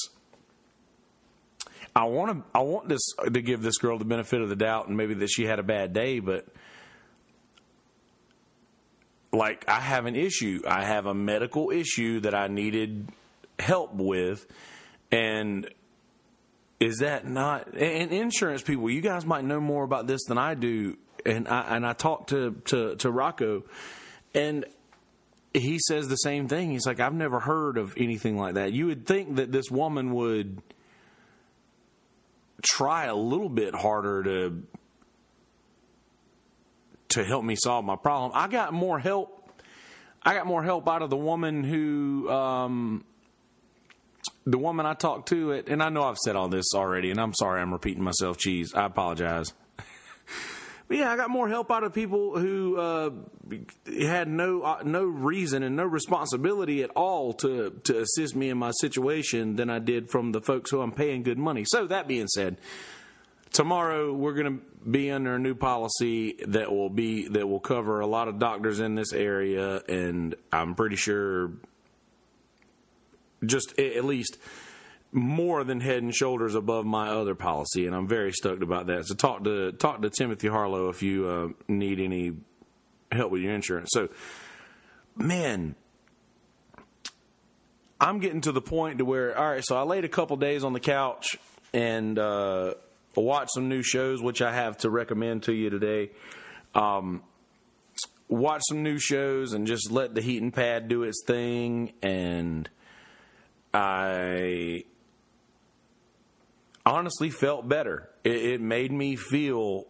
I 1.96 2.04
want 2.04 2.32
to 2.32 2.58
I 2.58 2.62
want 2.62 2.88
this 2.88 3.06
to 3.22 3.40
give 3.40 3.62
this 3.62 3.78
girl 3.78 3.98
the 3.98 4.04
benefit 4.04 4.40
of 4.40 4.48
the 4.48 4.56
doubt 4.56 4.88
and 4.88 4.96
maybe 4.96 5.14
that 5.14 5.28
she 5.28 5.44
had 5.44 5.58
a 5.58 5.62
bad 5.62 5.92
day, 5.92 6.18
but 6.18 6.46
like 9.32 9.64
I 9.68 9.80
have 9.80 10.06
an 10.06 10.16
issue. 10.16 10.62
I 10.66 10.84
have 10.84 11.06
a 11.06 11.14
medical 11.14 11.70
issue 11.70 12.20
that 12.20 12.34
I 12.34 12.48
needed 12.48 13.08
help 13.58 13.94
with 13.94 14.46
and 15.14 15.70
is 16.80 16.98
that 16.98 17.26
not 17.26 17.72
and 17.74 18.12
insurance 18.12 18.62
people? 18.62 18.90
You 18.90 19.00
guys 19.00 19.24
might 19.24 19.44
know 19.44 19.60
more 19.60 19.84
about 19.84 20.06
this 20.06 20.24
than 20.24 20.38
I 20.38 20.54
do. 20.54 20.98
And 21.24 21.48
I 21.48 21.76
and 21.76 21.86
I 21.86 21.92
talked 21.94 22.30
to 22.30 22.60
to, 22.66 22.96
to 22.96 23.10
Rocco, 23.10 23.62
and 24.34 24.66
he 25.54 25.78
says 25.78 26.08
the 26.08 26.16
same 26.16 26.48
thing. 26.48 26.72
He's 26.72 26.86
like, 26.86 27.00
I've 27.00 27.14
never 27.14 27.40
heard 27.40 27.78
of 27.78 27.94
anything 27.96 28.36
like 28.36 28.54
that. 28.54 28.72
You 28.72 28.86
would 28.88 29.06
think 29.06 29.36
that 29.36 29.50
this 29.50 29.70
woman 29.70 30.12
would 30.12 30.60
try 32.60 33.06
a 33.06 33.14
little 33.14 33.48
bit 33.48 33.74
harder 33.74 34.22
to 34.24 34.62
to 37.10 37.24
help 37.24 37.44
me 37.44 37.54
solve 37.56 37.84
my 37.84 37.96
problem. 37.96 38.32
I 38.34 38.48
got 38.48 38.72
more 38.74 38.98
help. 38.98 39.30
I 40.22 40.34
got 40.34 40.46
more 40.46 40.62
help 40.62 40.88
out 40.88 41.02
of 41.02 41.08
the 41.08 41.16
woman 41.16 41.62
who 41.62 42.28
um, 42.28 43.04
the 44.46 44.58
woman 44.58 44.86
I 44.86 44.94
talked 44.94 45.28
to 45.30 45.52
it, 45.52 45.68
and 45.68 45.82
I 45.82 45.88
know 45.88 46.04
I've 46.04 46.18
said 46.18 46.36
all 46.36 46.48
this 46.48 46.74
already, 46.74 47.10
and 47.10 47.20
I'm 47.20 47.34
sorry 47.34 47.60
I'm 47.60 47.72
repeating 47.72 48.02
myself. 48.02 48.36
Cheese, 48.36 48.74
I 48.74 48.86
apologize. 48.86 49.54
but 50.88 50.96
yeah, 50.96 51.10
I 51.10 51.16
got 51.16 51.30
more 51.30 51.48
help 51.48 51.70
out 51.70 51.82
of 51.82 51.94
people 51.94 52.38
who 52.38 52.76
uh, 52.78 53.10
had 53.86 54.28
no 54.28 54.62
uh, 54.62 54.82
no 54.84 55.04
reason 55.04 55.62
and 55.62 55.76
no 55.76 55.84
responsibility 55.84 56.82
at 56.82 56.90
all 56.90 57.32
to 57.34 57.70
to 57.84 58.00
assist 58.00 58.36
me 58.36 58.50
in 58.50 58.58
my 58.58 58.70
situation 58.72 59.56
than 59.56 59.70
I 59.70 59.78
did 59.78 60.10
from 60.10 60.32
the 60.32 60.42
folks 60.42 60.70
who 60.70 60.82
I'm 60.82 60.92
paying 60.92 61.22
good 61.22 61.38
money. 61.38 61.64
So 61.64 61.86
that 61.86 62.06
being 62.06 62.28
said, 62.28 62.58
tomorrow 63.52 64.12
we're 64.12 64.34
going 64.34 64.58
to 64.58 64.90
be 64.90 65.10
under 65.10 65.36
a 65.36 65.38
new 65.38 65.54
policy 65.54 66.36
that 66.48 66.70
will 66.70 66.90
be 66.90 67.28
that 67.28 67.48
will 67.48 67.60
cover 67.60 68.00
a 68.00 68.06
lot 68.06 68.28
of 68.28 68.38
doctors 68.38 68.78
in 68.78 68.94
this 68.94 69.14
area, 69.14 69.80
and 69.88 70.34
I'm 70.52 70.74
pretty 70.74 70.96
sure 70.96 71.52
just 73.46 73.78
at 73.78 74.04
least 74.04 74.38
more 75.12 75.62
than 75.62 75.80
head 75.80 76.02
and 76.02 76.14
shoulders 76.14 76.54
above 76.54 76.84
my 76.84 77.10
other 77.10 77.34
policy, 77.34 77.86
and 77.86 77.94
I'm 77.94 78.08
very 78.08 78.32
stoked 78.32 78.62
about 78.62 78.88
that. 78.88 79.06
So 79.06 79.14
talk 79.14 79.44
to 79.44 79.72
talk 79.72 80.02
to 80.02 80.10
Timothy 80.10 80.48
Harlow 80.48 80.88
if 80.88 81.02
you 81.02 81.28
uh, 81.28 81.48
need 81.68 82.00
any 82.00 82.32
help 83.12 83.30
with 83.30 83.42
your 83.42 83.54
insurance. 83.54 83.90
So, 83.92 84.08
man, 85.16 85.76
I'm 88.00 88.18
getting 88.18 88.40
to 88.42 88.52
the 88.52 88.60
point 88.60 88.98
to 88.98 89.04
where 89.04 89.38
all 89.38 89.50
right. 89.50 89.64
So 89.64 89.76
I 89.76 89.82
laid 89.82 90.04
a 90.04 90.08
couple 90.08 90.36
days 90.36 90.64
on 90.64 90.72
the 90.72 90.80
couch 90.80 91.36
and 91.72 92.18
uh, 92.18 92.74
watched 93.14 93.52
some 93.54 93.68
new 93.68 93.82
shows, 93.82 94.20
which 94.20 94.42
I 94.42 94.52
have 94.52 94.78
to 94.78 94.90
recommend 94.90 95.44
to 95.44 95.52
you 95.52 95.70
today. 95.70 96.10
Um, 96.74 97.22
watch 98.28 98.62
some 98.68 98.82
new 98.82 98.98
shows 98.98 99.52
and 99.52 99.66
just 99.66 99.90
let 99.90 100.14
the 100.14 100.20
heating 100.20 100.50
pad 100.50 100.88
do 100.88 101.04
its 101.04 101.22
thing 101.24 101.92
and 102.02 102.68
I 103.74 104.84
honestly 106.86 107.30
felt 107.30 107.68
better. 107.68 108.08
It, 108.22 108.36
it, 108.36 108.60
made 108.60 108.92
me 108.92 109.16
feel. 109.16 109.86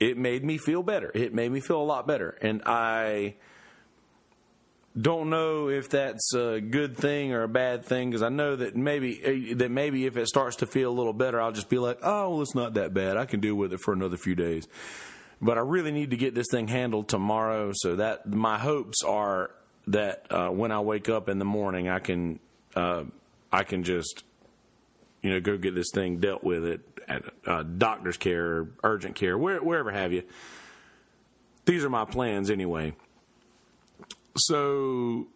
It 0.00 0.18
made 0.18 0.44
me 0.44 0.58
feel 0.58 0.82
better. 0.82 1.12
It 1.14 1.32
made 1.32 1.52
me 1.52 1.60
feel 1.60 1.80
a 1.80 1.84
lot 1.84 2.08
better, 2.08 2.36
and 2.42 2.62
I 2.66 3.36
don't 5.00 5.30
know 5.30 5.68
if 5.68 5.88
that's 5.88 6.34
a 6.34 6.60
good 6.60 6.96
thing 6.96 7.32
or 7.32 7.44
a 7.44 7.48
bad 7.48 7.84
thing 7.84 8.10
because 8.10 8.22
I 8.22 8.28
know 8.28 8.56
that 8.56 8.76
maybe 8.76 9.54
that 9.54 9.70
maybe 9.70 10.04
if 10.06 10.16
it 10.16 10.26
starts 10.26 10.56
to 10.56 10.66
feel 10.66 10.90
a 10.90 10.92
little 10.92 11.12
better, 11.12 11.40
I'll 11.40 11.52
just 11.52 11.70
be 11.70 11.78
like, 11.78 12.00
oh, 12.02 12.30
well, 12.30 12.42
it's 12.42 12.56
not 12.56 12.74
that 12.74 12.92
bad. 12.92 13.16
I 13.16 13.24
can 13.24 13.38
deal 13.38 13.54
with 13.54 13.72
it 13.72 13.78
for 13.80 13.94
another 13.94 14.16
few 14.16 14.34
days. 14.34 14.66
But 15.40 15.56
I 15.56 15.60
really 15.60 15.92
need 15.92 16.10
to 16.10 16.16
get 16.16 16.34
this 16.34 16.46
thing 16.50 16.66
handled 16.66 17.08
tomorrow, 17.08 17.72
so 17.74 17.96
that 17.96 18.28
my 18.28 18.58
hopes 18.58 19.02
are 19.04 19.52
that 19.86 20.26
uh, 20.30 20.48
when 20.48 20.72
I 20.72 20.80
wake 20.80 21.08
up 21.08 21.28
in 21.28 21.38
the 21.38 21.44
morning, 21.44 21.88
I 21.88 22.00
can 22.00 22.40
uh, 22.74 23.04
I 23.52 23.64
can 23.64 23.84
just, 23.84 24.24
you 25.22 25.30
know, 25.30 25.40
go 25.40 25.56
get 25.56 25.74
this 25.74 25.90
thing 25.92 26.18
dealt 26.18 26.42
with 26.42 26.64
it 26.64 26.80
at 27.08 27.24
uh, 27.46 27.62
doctor's 27.62 28.16
care 28.16 28.68
urgent 28.82 29.14
care, 29.14 29.36
where, 29.36 29.62
wherever 29.62 29.90
have 29.90 30.12
you. 30.12 30.22
These 31.64 31.84
are 31.84 31.90
my 31.90 32.04
plans 32.04 32.50
anyway. 32.50 32.94
So 34.36 35.26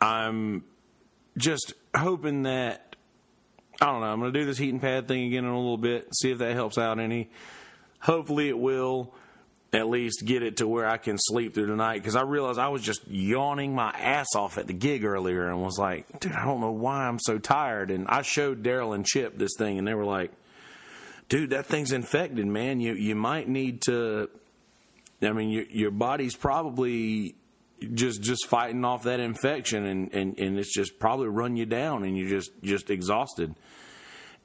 I'm 0.00 0.64
just 1.36 1.74
hoping 1.94 2.44
that 2.44 2.96
I 3.80 3.86
don't 3.86 4.00
know. 4.00 4.06
I'm 4.06 4.20
going 4.20 4.32
to 4.32 4.38
do 4.38 4.46
this 4.46 4.58
heating 4.58 4.80
pad 4.80 5.08
thing 5.08 5.26
again 5.26 5.44
in 5.44 5.50
a 5.50 5.56
little 5.56 5.76
bit, 5.76 6.08
see 6.14 6.30
if 6.30 6.38
that 6.38 6.54
helps 6.54 6.78
out 6.78 6.98
any. 6.98 7.30
Hopefully, 8.00 8.48
it 8.48 8.58
will 8.58 9.14
at 9.72 9.88
least 9.88 10.24
get 10.24 10.42
it 10.42 10.58
to 10.58 10.68
where 10.68 10.86
I 10.86 10.98
can 10.98 11.16
sleep 11.18 11.54
through 11.54 11.66
the 11.66 11.76
night 11.76 12.02
because 12.02 12.14
I 12.14 12.22
realized 12.22 12.58
I 12.58 12.68
was 12.68 12.82
just 12.82 13.08
yawning 13.08 13.74
my 13.74 13.90
ass 13.90 14.28
off 14.36 14.58
at 14.58 14.66
the 14.66 14.74
gig 14.74 15.04
earlier 15.04 15.48
and 15.48 15.62
was 15.62 15.78
like, 15.78 16.20
dude, 16.20 16.32
I 16.32 16.44
don't 16.44 16.60
know 16.60 16.72
why 16.72 17.06
I'm 17.06 17.18
so 17.18 17.38
tired. 17.38 17.90
And 17.90 18.06
I 18.06 18.20
showed 18.20 18.62
Daryl 18.62 18.94
and 18.94 19.06
Chip 19.06 19.38
this 19.38 19.52
thing 19.56 19.78
and 19.78 19.88
they 19.88 19.94
were 19.94 20.04
like, 20.04 20.30
dude, 21.30 21.50
that 21.50 21.66
thing's 21.66 21.92
infected, 21.92 22.46
man. 22.46 22.80
You 22.80 22.92
you 22.94 23.14
might 23.14 23.48
need 23.48 23.82
to. 23.82 24.28
I 25.22 25.32
mean, 25.32 25.48
your 25.48 25.64
your 25.64 25.90
body's 25.90 26.36
probably 26.36 27.36
just 27.94 28.22
just 28.22 28.46
fighting 28.46 28.84
off 28.84 29.04
that 29.04 29.20
infection 29.20 29.86
and, 29.86 30.12
and, 30.12 30.38
and 30.38 30.58
it's 30.58 30.72
just 30.72 30.98
probably 30.98 31.28
run 31.28 31.56
you 31.56 31.66
down 31.66 32.04
and 32.04 32.16
you're 32.16 32.28
just 32.28 32.50
just 32.62 32.90
exhausted. 32.90 33.54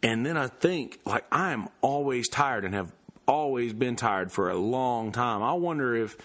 And 0.01 0.25
then 0.25 0.37
I 0.37 0.47
think 0.47 0.99
like 1.05 1.25
I 1.31 1.51
am 1.51 1.67
always 1.81 2.29
tired 2.29 2.63
and 2.63 2.73
have 2.73 2.93
always 3.27 3.73
been 3.73 3.95
tired 3.95 4.31
for 4.31 4.49
a 4.49 4.55
long 4.55 5.11
time. 5.11 5.43
I 5.43 5.53
wonder 5.53 5.95
if 5.95 6.17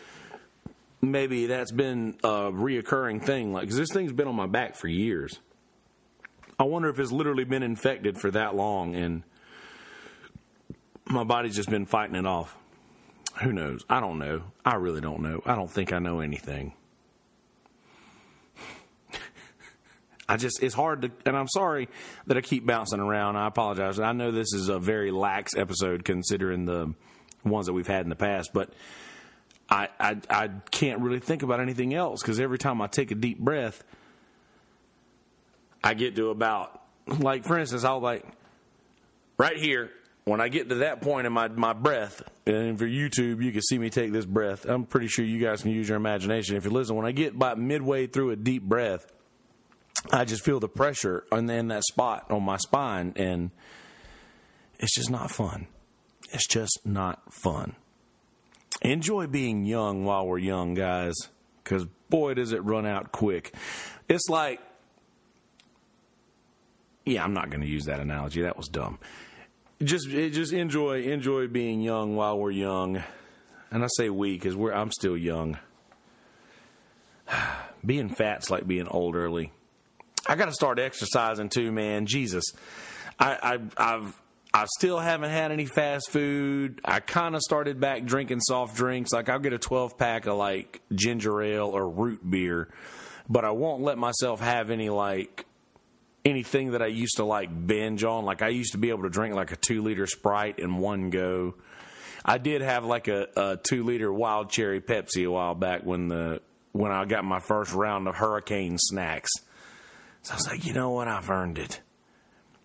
maybe 1.00 1.46
that's 1.46 1.72
been 1.72 2.16
a 2.22 2.50
reoccurring 2.52 3.22
thing. 3.22 3.52
Like, 3.52 3.68
cause 3.68 3.76
this 3.76 3.90
thing's 3.92 4.12
been 4.12 4.28
on 4.28 4.36
my 4.36 4.46
back 4.46 4.76
for 4.76 4.88
years. 4.88 5.40
I 6.58 6.64
wonder 6.64 6.88
if 6.88 6.98
it's 6.98 7.12
literally 7.12 7.44
been 7.44 7.62
infected 7.62 8.18
for 8.18 8.30
that 8.30 8.54
long 8.54 8.94
and 8.94 9.22
my 11.06 11.24
body's 11.24 11.56
just 11.56 11.68
been 11.68 11.86
fighting 11.86 12.14
it 12.14 12.26
off. 12.26 12.56
Who 13.42 13.52
knows? 13.52 13.84
I 13.88 14.00
don't 14.00 14.18
know. 14.18 14.42
I 14.64 14.76
really 14.76 15.00
don't 15.00 15.22
know. 15.22 15.42
I 15.44 15.54
don't 15.54 15.70
think 15.70 15.92
I 15.92 15.98
know 15.98 16.20
anything. 16.20 16.74
I 20.32 20.38
just 20.38 20.62
it's 20.62 20.74
hard 20.74 21.02
to, 21.02 21.10
and 21.26 21.36
I'm 21.36 21.46
sorry 21.46 21.90
that 22.26 22.38
I 22.38 22.40
keep 22.40 22.64
bouncing 22.64 23.00
around. 23.00 23.36
I 23.36 23.46
apologize. 23.46 24.00
I 24.00 24.12
know 24.12 24.30
this 24.30 24.54
is 24.54 24.70
a 24.70 24.78
very 24.78 25.10
lax 25.10 25.54
episode 25.54 26.06
considering 26.06 26.64
the 26.64 26.94
ones 27.44 27.66
that 27.66 27.74
we've 27.74 27.86
had 27.86 28.06
in 28.06 28.08
the 28.08 28.16
past, 28.16 28.54
but 28.54 28.70
I 29.68 29.88
I, 30.00 30.16
I 30.30 30.48
can't 30.70 31.00
really 31.00 31.20
think 31.20 31.42
about 31.42 31.60
anything 31.60 31.92
else 31.92 32.22
because 32.22 32.40
every 32.40 32.56
time 32.56 32.80
I 32.80 32.86
take 32.86 33.10
a 33.10 33.14
deep 33.14 33.40
breath, 33.40 33.84
I 35.84 35.92
get 35.92 36.16
to 36.16 36.30
about 36.30 36.80
like 37.06 37.44
for 37.44 37.58
instance, 37.58 37.84
I'll 37.84 38.00
like 38.00 38.24
right 39.36 39.58
here 39.58 39.90
when 40.24 40.40
I 40.40 40.48
get 40.48 40.70
to 40.70 40.76
that 40.76 41.02
point 41.02 41.26
in 41.26 41.32
my 41.34 41.48
my 41.48 41.74
breath, 41.74 42.22
and 42.46 42.78
for 42.78 42.86
YouTube, 42.86 43.44
you 43.44 43.52
can 43.52 43.60
see 43.60 43.76
me 43.76 43.90
take 43.90 44.12
this 44.12 44.24
breath. 44.24 44.64
I'm 44.64 44.86
pretty 44.86 45.08
sure 45.08 45.26
you 45.26 45.44
guys 45.44 45.60
can 45.60 45.72
use 45.72 45.90
your 45.90 45.98
imagination 45.98 46.56
if 46.56 46.64
you 46.64 46.70
listen. 46.70 46.96
When 46.96 47.04
I 47.04 47.12
get 47.12 47.34
about 47.34 47.58
midway 47.58 48.06
through 48.06 48.30
a 48.30 48.36
deep 48.36 48.62
breath, 48.62 49.12
I 50.10 50.24
just 50.24 50.44
feel 50.44 50.58
the 50.58 50.68
pressure 50.68 51.24
and 51.30 51.48
then 51.48 51.68
that 51.68 51.84
spot 51.84 52.30
on 52.30 52.42
my 52.42 52.56
spine, 52.56 53.12
and 53.16 53.50
it's 54.78 54.94
just 54.94 55.10
not 55.10 55.30
fun. 55.30 55.68
It's 56.32 56.46
just 56.46 56.80
not 56.84 57.32
fun. 57.32 57.76
Enjoy 58.80 59.26
being 59.26 59.64
young 59.64 60.04
while 60.04 60.26
we're 60.26 60.38
young, 60.38 60.74
guys, 60.74 61.14
because 61.62 61.86
boy, 62.08 62.34
does 62.34 62.52
it 62.52 62.64
run 62.64 62.84
out 62.84 63.12
quick. 63.12 63.54
It's 64.08 64.28
like, 64.28 64.60
yeah, 67.04 67.22
I'm 67.22 67.34
not 67.34 67.50
going 67.50 67.60
to 67.60 67.66
use 67.66 67.84
that 67.84 68.00
analogy. 68.00 68.42
That 68.42 68.56
was 68.56 68.68
dumb. 68.68 68.98
Just, 69.82 70.08
just 70.08 70.52
enjoy, 70.52 71.02
enjoy 71.02 71.48
being 71.48 71.80
young 71.80 72.16
while 72.16 72.38
we're 72.38 72.50
young. 72.50 73.02
And 73.70 73.84
I 73.84 73.88
say 73.96 74.10
we 74.10 74.32
because 74.32 74.56
we're, 74.56 74.72
I'm 74.72 74.90
still 74.90 75.16
young. 75.16 75.58
being 77.84 78.08
fat's 78.08 78.50
like 78.50 78.66
being 78.66 78.88
old 78.88 79.16
early. 79.16 79.52
I 80.26 80.36
got 80.36 80.46
to 80.46 80.52
start 80.52 80.78
exercising 80.78 81.48
too, 81.48 81.72
man. 81.72 82.06
Jesus, 82.06 82.44
I, 83.18 83.58
I, 83.76 83.94
I've 83.94 84.22
I 84.54 84.66
still 84.76 84.98
haven't 84.98 85.30
had 85.30 85.50
any 85.50 85.64
fast 85.64 86.10
food. 86.10 86.80
I 86.84 87.00
kind 87.00 87.34
of 87.34 87.40
started 87.40 87.80
back 87.80 88.04
drinking 88.04 88.40
soft 88.40 88.76
drinks. 88.76 89.10
Like 89.12 89.30
I'll 89.30 89.38
get 89.38 89.54
a 89.54 89.58
12 89.58 89.96
pack 89.96 90.26
of 90.26 90.36
like 90.36 90.82
ginger 90.94 91.40
ale 91.40 91.68
or 91.68 91.88
root 91.88 92.28
beer, 92.28 92.68
but 93.30 93.46
I 93.46 93.50
won't 93.52 93.82
let 93.82 93.96
myself 93.96 94.40
have 94.40 94.70
any 94.70 94.90
like 94.90 95.46
anything 96.24 96.72
that 96.72 96.82
I 96.82 96.86
used 96.86 97.16
to 97.16 97.24
like 97.24 97.66
binge 97.66 98.04
on. 98.04 98.26
Like 98.26 98.42
I 98.42 98.48
used 98.48 98.72
to 98.72 98.78
be 98.78 98.90
able 98.90 99.04
to 99.04 99.10
drink 99.10 99.34
like 99.34 99.52
a 99.52 99.56
two 99.56 99.82
liter 99.82 100.06
Sprite 100.06 100.58
in 100.58 100.76
one 100.76 101.08
go. 101.08 101.54
I 102.22 102.36
did 102.36 102.60
have 102.60 102.84
like 102.84 103.08
a, 103.08 103.28
a 103.34 103.56
two 103.56 103.84
liter 103.84 104.12
wild 104.12 104.50
cherry 104.50 104.82
Pepsi 104.82 105.26
a 105.26 105.30
while 105.30 105.54
back 105.54 105.82
when 105.82 106.08
the 106.08 106.42
when 106.72 106.92
I 106.92 107.06
got 107.06 107.24
my 107.24 107.40
first 107.40 107.72
round 107.72 108.06
of 108.06 108.16
hurricane 108.16 108.76
snacks. 108.78 109.30
So 110.22 110.34
I 110.34 110.36
was 110.36 110.46
like, 110.48 110.64
you 110.64 110.72
know 110.72 110.90
what? 110.90 111.08
I've 111.08 111.28
earned 111.30 111.58
it 111.58 111.80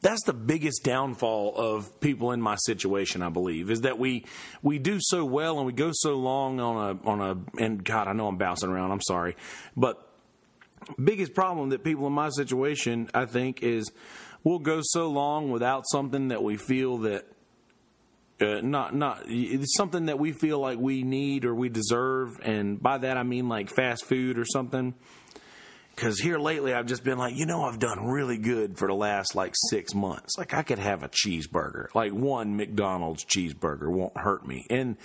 that's 0.01 0.23
the 0.23 0.33
biggest 0.33 0.83
downfall 0.83 1.55
of 1.55 1.99
people 1.99 2.31
in 2.31 2.41
my 2.41 2.55
situation, 2.55 3.21
I 3.21 3.29
believe, 3.29 3.71
is 3.71 3.81
that 3.81 3.97
we 3.97 4.25
we 4.61 4.79
do 4.79 4.99
so 5.01 5.25
well 5.25 5.57
and 5.57 5.65
we 5.65 5.73
go 5.73 5.91
so 5.93 6.15
long 6.15 6.59
on 6.59 6.97
a 7.03 7.09
on 7.09 7.21
a 7.21 7.61
and 7.61 7.83
God, 7.83 8.07
I 8.07 8.13
know 8.13 8.27
I'm 8.27 8.37
bouncing 8.37 8.69
around. 8.69 8.91
I'm 8.91 9.01
sorry, 9.01 9.35
but 9.75 10.07
biggest 11.03 11.33
problem 11.33 11.69
that 11.69 11.83
people 11.83 12.05
in 12.07 12.13
my 12.13 12.29
situation, 12.29 13.09
I 13.13 13.25
think, 13.25 13.63
is 13.63 13.91
we'll 14.43 14.59
go 14.59 14.81
so 14.83 15.09
long 15.09 15.49
without 15.49 15.83
something 15.91 16.27
that 16.27 16.43
we 16.43 16.57
feel 16.57 16.99
that 16.99 17.25
uh, 18.39 18.61
not 18.61 18.93
not 18.93 19.23
it's 19.25 19.75
something 19.75 20.05
that 20.05 20.19
we 20.19 20.31
feel 20.31 20.59
like 20.59 20.77
we 20.77 21.01
need 21.01 21.43
or 21.43 21.55
we 21.55 21.69
deserve, 21.69 22.39
and 22.43 22.81
by 22.81 22.99
that 22.99 23.17
I 23.17 23.23
mean 23.23 23.49
like 23.49 23.69
fast 23.69 24.05
food 24.05 24.37
or 24.37 24.45
something 24.45 24.93
because 25.97 26.19
here 26.19 26.37
lately 26.37 26.75
I've 26.75 26.85
just 26.85 27.03
been 27.03 27.17
like, 27.17 27.35
you 27.35 27.47
know, 27.47 27.63
I've 27.63 27.79
done 27.79 28.05
really 28.05 28.37
good 28.37 28.77
for 28.77 28.87
the 28.87 28.93
last 28.93 29.33
like 29.33 29.55
six 29.71 29.95
months. 29.95 30.37
Like 30.37 30.53
I 30.53 30.61
could 30.61 30.77
have 30.77 31.01
a 31.01 31.09
cheeseburger, 31.09 31.87
like 31.95 32.11
one 32.11 32.55
McDonald's 32.55 33.25
cheeseburger 33.25 33.89
won't 33.89 34.15
hurt 34.15 34.47
me. 34.47 34.67
And 34.69 34.97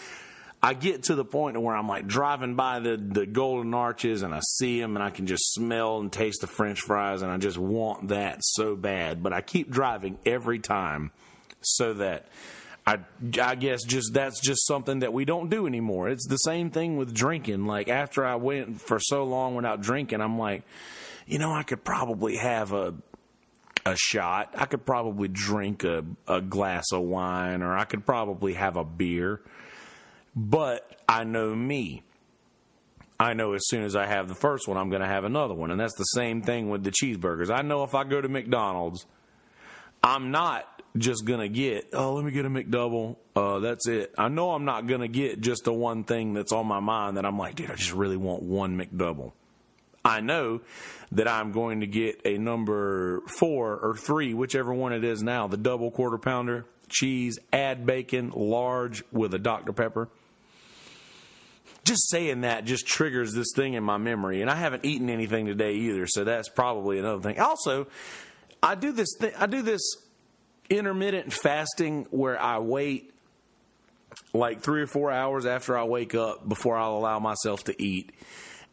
I 0.63 0.75
get 0.75 1.05
to 1.05 1.15
the 1.15 1.25
point 1.25 1.61
where 1.61 1.75
I'm 1.75 1.89
like 1.89 2.07
driving 2.07 2.57
by 2.57 2.81
the, 2.81 2.99
the 2.99 3.25
golden 3.25 3.73
arches 3.73 4.21
and 4.21 4.35
I 4.35 4.41
see 4.41 4.79
them 4.79 4.95
and 4.95 5.03
I 5.03 5.09
can 5.09 5.27
just 5.27 5.55
smell 5.55 5.99
and 5.99 6.13
taste 6.13 6.43
the 6.43 6.47
french 6.47 6.83
fries 6.83 7.23
and 7.23 7.33
I 7.33 7.39
just 7.39 7.57
want 7.57 8.09
that 8.09 8.41
so 8.43 8.77
bad. 8.77 9.23
But 9.23 9.33
I 9.33 9.41
keep 9.41 9.71
driving 9.71 10.19
every 10.27 10.59
time 10.59 11.11
so 11.63 11.95
that 11.95 12.27
I, 12.87 12.99
I 13.41 13.55
guess 13.55 13.85
just 13.85 14.13
that's 14.13 14.41
just 14.41 14.67
something 14.67 15.01
that 15.01 15.13
we 15.13 15.25
don't 15.25 15.49
do 15.49 15.67
anymore. 15.67 16.09
It's 16.09 16.27
the 16.27 16.37
same 16.37 16.71
thing 16.71 16.97
with 16.97 17.15
drinking. 17.15 17.67
Like 17.67 17.89
after 17.89 18.25
I 18.25 18.35
went 18.37 18.81
for 18.81 18.99
so 18.99 19.25
long 19.25 19.55
without 19.55 19.81
drinking, 19.81 20.21
I'm 20.21 20.39
like, 20.39 20.65
you 21.27 21.39
know, 21.39 21.53
I 21.53 21.63
could 21.63 21.85
probably 21.85 22.37
have 22.37 22.73
a 22.73 22.95
a 23.85 23.97
shot. 23.97 24.55
I 24.57 24.67
could 24.67 24.85
probably 24.87 25.29
drink 25.29 25.85
a, 25.85 26.05
a 26.29 26.41
glass 26.41 26.87
of 26.93 27.03
wine 27.03 27.63
or 27.63 27.77
I 27.77 27.85
could 27.85 28.07
probably 28.07 28.55
have 28.55 28.77
a 28.77 28.85
beer. 28.85 29.41
But 30.37 31.01
I 31.09 31.25
know 31.25 31.55
me. 31.55 32.03
I 33.19 33.35
know 33.35 33.53
as 33.53 33.63
soon 33.67 33.85
as 33.85 33.95
I 33.95 34.07
have 34.07 34.29
the 34.29 34.35
first 34.35 34.67
one, 34.67 34.77
I'm 34.77 34.89
going 34.89 35.03
to 35.03 35.09
have 35.09 35.25
another 35.25 35.55
one. 35.55 35.71
And 35.71 35.81
that's 35.81 35.97
the 35.97 36.05
same 36.05 36.43
thing 36.43 36.71
with 36.71 36.83
the 36.83 36.91
cheeseburgers. 36.91 37.51
I 37.51 37.63
know 37.63 37.85
if 37.85 37.95
I 37.95 38.05
go 38.05 38.21
to 38.21 38.29
McDonald's, 38.29 39.07
I'm 40.03 40.31
not 40.31 40.69
just 40.97 41.25
gonna 41.25 41.49
get 41.49 41.89
oh 41.93 42.15
let 42.15 42.25
me 42.25 42.33
get 42.33 42.45
a 42.45 42.51
McDouble. 42.51 43.17
Uh, 43.35 43.61
that's 43.61 43.89
it. 43.89 44.13
I 44.19 44.29
know 44.29 44.51
I'm 44.51 44.65
not 44.65 44.87
gonna 44.87 45.09
get 45.09 45.41
just 45.41 45.65
the 45.65 45.73
one 45.73 46.05
thing 46.05 46.35
that's 46.35 46.53
on 46.53 46.67
my 46.67 46.81
mind 46.81 47.17
that 47.17 47.25
I'm 47.25 47.39
like, 47.39 47.55
dude, 47.55 47.71
I 47.71 47.75
just 47.75 47.93
really 47.93 48.17
want 48.17 48.43
one 48.43 48.77
McDouble. 48.79 49.33
I 50.05 50.21
know 50.21 50.61
that 51.13 51.29
I'm 51.29 51.53
going 51.53 51.81
to 51.81 51.87
get 51.87 52.23
a 52.25 52.37
number 52.39 53.21
four 53.39 53.77
or 53.77 53.97
three, 53.97 54.35
whichever 54.35 54.75
one 54.75 54.93
it 54.93 55.05
is 55.05 55.23
now, 55.23 55.47
the 55.47 55.57
double 55.57 55.91
quarter 55.91 56.19
pounder, 56.19 56.67
cheese, 56.89 57.39
add 57.53 57.87
bacon, 57.87 58.33
large 58.35 59.05
with 59.13 59.33
a 59.35 59.39
Dr. 59.39 59.73
Pepper. 59.73 60.09
Just 61.85 62.11
saying 62.11 62.43
that 62.43 62.65
just 62.65 62.87
triggers 62.87 63.33
this 63.33 63.53
thing 63.55 63.75
in 63.75 63.83
my 63.83 63.97
memory, 63.97 64.41
and 64.41 64.51
I 64.51 64.55
haven't 64.55 64.85
eaten 64.85 65.11
anything 65.11 65.47
today 65.47 65.75
either, 65.75 66.07
so 66.07 66.25
that's 66.25 66.49
probably 66.49 66.99
another 66.99 67.21
thing. 67.21 67.41
Also, 67.41 67.89
I 68.63 68.75
do 68.75 68.93
this. 68.93 69.15
Th- 69.15 69.35
I 69.37 69.47
do 69.47 69.63
this 69.63 69.97
intermittent 70.71 71.33
fasting 71.33 72.07
where 72.11 72.41
I 72.41 72.59
wait 72.59 73.13
like 74.33 74.61
three 74.61 74.83
or 74.83 74.87
four 74.87 75.11
hours 75.11 75.47
after 75.47 75.77
I 75.77 75.85
wake 75.85 76.15
up 76.15 76.49
before 76.49 76.77
I'll 76.77 76.97
allow 76.97 77.19
myself 77.19 77.65
to 77.65 77.83
eat. 77.83 78.13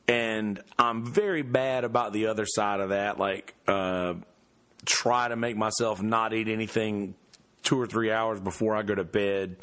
And 0.08 0.62
I'm 0.78 1.06
very 1.06 1.44
bad 1.44 1.84
about 1.84 2.14
the 2.14 2.28
other 2.28 2.46
side 2.46 2.80
of 2.80 2.90
that. 2.90 3.20
Like, 3.20 3.54
uh, 3.68 4.16
try 4.86 5.28
to 5.28 5.36
make 5.36 5.56
myself 5.56 6.02
not 6.02 6.34
eat 6.34 6.48
anything 6.48 7.16
two 7.64 7.80
or 7.80 7.86
three 7.86 8.12
hours 8.12 8.40
before 8.40 8.76
I 8.76 8.82
go 8.82 8.96
to 8.96 9.04
bed. 9.04 9.58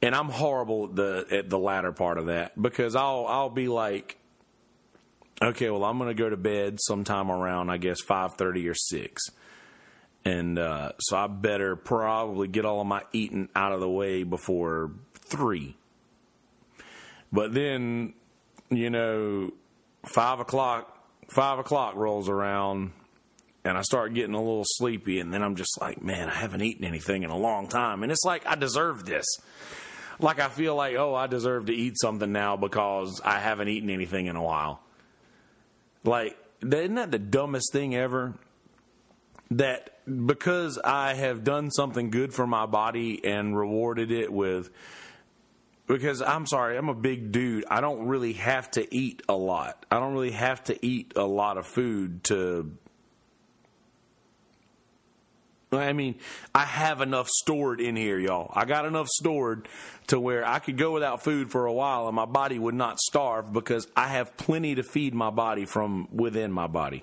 And 0.00 0.14
I'm 0.14 0.28
horrible 0.28 0.86
at 0.86 0.96
the 0.96 1.26
at 1.30 1.50
the 1.50 1.58
latter 1.58 1.92
part 1.92 2.18
of 2.18 2.26
that 2.26 2.60
because 2.60 2.94
I'll 2.94 3.26
I'll 3.26 3.50
be 3.50 3.68
like, 3.68 4.18
okay, 5.42 5.70
well 5.70 5.84
I'm 5.84 5.98
going 5.98 6.08
to 6.08 6.14
go 6.14 6.28
to 6.28 6.36
bed 6.36 6.78
sometime 6.80 7.30
around 7.30 7.70
I 7.70 7.78
guess 7.78 8.00
five 8.00 8.34
thirty 8.34 8.68
or 8.68 8.74
six 8.74 9.30
and 10.24 10.58
uh, 10.58 10.92
so 10.98 11.16
I 11.16 11.26
better 11.26 11.76
probably 11.76 12.48
get 12.48 12.64
all 12.64 12.80
of 12.80 12.86
my 12.86 13.02
eating 13.12 13.48
out 13.54 13.72
of 13.72 13.80
the 13.80 13.88
way 13.88 14.22
before 14.22 14.92
three. 15.14 15.76
But 17.32 17.52
then, 17.52 18.14
you 18.70 18.90
know, 18.90 19.52
five 20.06 20.40
o'clock, 20.40 21.04
five 21.30 21.58
o'clock 21.58 21.96
rolls 21.96 22.28
around, 22.28 22.92
and 23.64 23.76
I 23.76 23.82
start 23.82 24.14
getting 24.14 24.34
a 24.34 24.38
little 24.38 24.64
sleepy, 24.64 25.20
and 25.20 25.32
then 25.32 25.42
I'm 25.42 25.56
just 25.56 25.80
like, 25.80 26.02
man, 26.02 26.28
I 26.28 26.34
haven't 26.34 26.62
eaten 26.62 26.84
anything 26.84 27.22
in 27.22 27.30
a 27.30 27.36
long 27.36 27.68
time, 27.68 28.02
and 28.02 28.12
it's 28.12 28.24
like 28.24 28.46
I 28.46 28.54
deserve 28.54 29.04
this. 29.04 29.26
Like 30.20 30.38
I 30.38 30.48
feel 30.48 30.76
like, 30.76 30.94
oh, 30.96 31.14
I 31.14 31.26
deserve 31.26 31.66
to 31.66 31.74
eat 31.74 31.98
something 32.00 32.30
now 32.30 32.56
because 32.56 33.20
I 33.24 33.40
haven't 33.40 33.68
eaten 33.68 33.90
anything 33.90 34.26
in 34.26 34.36
a 34.36 34.42
while. 34.42 34.80
Like, 36.04 36.36
isn't 36.62 36.94
that 36.94 37.10
the 37.10 37.18
dumbest 37.18 37.72
thing 37.72 37.96
ever? 37.96 38.34
That 39.58 39.90
because 40.26 40.78
I 40.78 41.14
have 41.14 41.44
done 41.44 41.70
something 41.70 42.10
good 42.10 42.34
for 42.34 42.46
my 42.46 42.66
body 42.66 43.24
and 43.24 43.56
rewarded 43.56 44.10
it 44.10 44.32
with 44.32 44.70
because 45.86 46.22
I'm 46.22 46.46
sorry, 46.46 46.76
I'm 46.76 46.88
a 46.88 46.94
big 46.94 47.30
dude. 47.30 47.64
I 47.70 47.80
don't 47.80 48.06
really 48.06 48.34
have 48.34 48.70
to 48.72 48.94
eat 48.94 49.22
a 49.28 49.34
lot. 49.34 49.84
I 49.90 50.00
don't 50.00 50.14
really 50.14 50.30
have 50.30 50.64
to 50.64 50.86
eat 50.86 51.12
a 51.16 51.24
lot 51.24 51.58
of 51.58 51.66
food 51.66 52.24
to 52.24 52.76
I 55.72 55.92
mean, 55.92 56.16
I 56.54 56.64
have 56.64 57.00
enough 57.00 57.28
stored 57.28 57.80
in 57.80 57.96
here, 57.96 58.18
y'all. 58.18 58.50
I 58.54 58.64
got 58.64 58.84
enough 58.84 59.08
stored 59.08 59.68
to 60.06 60.20
where 60.20 60.46
I 60.46 60.60
could 60.60 60.78
go 60.78 60.92
without 60.92 61.22
food 61.22 61.50
for 61.50 61.66
a 61.66 61.72
while 61.72 62.06
and 62.06 62.14
my 62.14 62.26
body 62.26 62.58
would 62.58 62.74
not 62.74 63.00
starve 63.00 63.52
because 63.52 63.88
I 63.96 64.08
have 64.08 64.36
plenty 64.36 64.76
to 64.76 64.84
feed 64.84 65.14
my 65.14 65.30
body 65.30 65.64
from 65.64 66.08
within 66.12 66.52
my 66.52 66.66
body. 66.66 67.02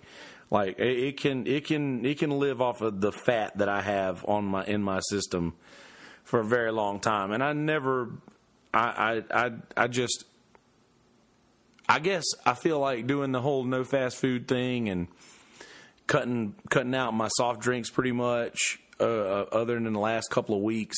Like 0.51 0.77
it 0.79 1.15
can 1.15 1.47
it 1.47 1.65
can 1.65 2.05
it 2.05 2.19
can 2.19 2.31
live 2.31 2.61
off 2.61 2.81
of 2.81 2.99
the 2.99 3.13
fat 3.13 3.57
that 3.59 3.69
I 3.69 3.81
have 3.81 4.25
on 4.27 4.43
my 4.43 4.65
in 4.65 4.83
my 4.83 4.99
system 4.99 5.53
for 6.25 6.41
a 6.41 6.45
very 6.45 6.73
long 6.73 6.99
time, 6.99 7.31
and 7.31 7.41
I 7.41 7.53
never 7.53 8.09
I 8.73 9.23
I 9.31 9.45
I, 9.45 9.51
I 9.77 9.87
just 9.87 10.25
I 11.87 11.99
guess 11.99 12.25
I 12.45 12.53
feel 12.53 12.79
like 12.79 13.07
doing 13.07 13.31
the 13.31 13.39
whole 13.39 13.63
no 13.63 13.85
fast 13.85 14.17
food 14.17 14.49
thing 14.49 14.89
and 14.89 15.07
cutting 16.07 16.55
cutting 16.69 16.95
out 16.95 17.13
my 17.13 17.29
soft 17.29 17.61
drinks 17.61 17.89
pretty 17.89 18.11
much, 18.11 18.77
uh, 18.99 19.03
uh 19.03 19.45
other 19.53 19.79
than 19.79 19.93
the 19.93 19.99
last 19.99 20.29
couple 20.29 20.55
of 20.55 20.61
weeks. 20.61 20.97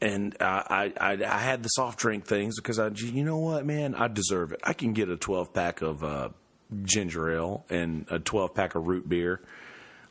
And 0.00 0.36
I, 0.40 0.92
I 1.00 1.12
I 1.24 1.38
had 1.38 1.62
the 1.62 1.68
soft 1.68 2.00
drink 2.00 2.26
things 2.26 2.56
because 2.58 2.80
I 2.80 2.88
you 2.88 3.24
know 3.24 3.38
what 3.38 3.64
man 3.64 3.94
I 3.94 4.08
deserve 4.08 4.50
it. 4.50 4.60
I 4.64 4.72
can 4.72 4.94
get 4.94 5.08
a 5.08 5.16
twelve 5.16 5.54
pack 5.54 5.80
of 5.80 6.02
uh, 6.02 6.30
ginger 6.82 7.30
ale 7.30 7.64
and 7.70 8.06
a 8.10 8.18
12 8.18 8.54
pack 8.54 8.74
of 8.74 8.86
root 8.86 9.08
beer. 9.08 9.40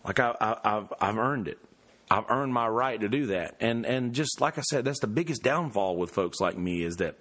Like 0.06 0.20
I, 0.20 0.36
I, 0.40 0.58
I've 0.64 0.94
I've 1.00 1.18
earned 1.18 1.48
it. 1.48 1.60
I've 2.10 2.26
earned 2.30 2.54
my 2.54 2.68
right 2.68 3.00
to 3.00 3.10
do 3.10 3.28
that. 3.28 3.56
And 3.60 3.86
and 3.86 4.14
just 4.14 4.42
like 4.42 4.58
I 4.58 4.62
said, 4.62 4.86
that's 4.86 5.00
the 5.00 5.08
biggest 5.08 5.44
downfall 5.44 5.98
with 5.98 6.12
folks 6.12 6.40
like 6.40 6.58
me 6.58 6.84
is 6.84 6.98
that 6.98 7.16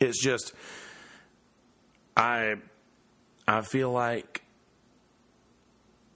it's 0.00 0.22
just 0.22 0.52
I 2.16 2.54
I 3.46 3.62
feel 3.62 3.90
like 3.90 4.42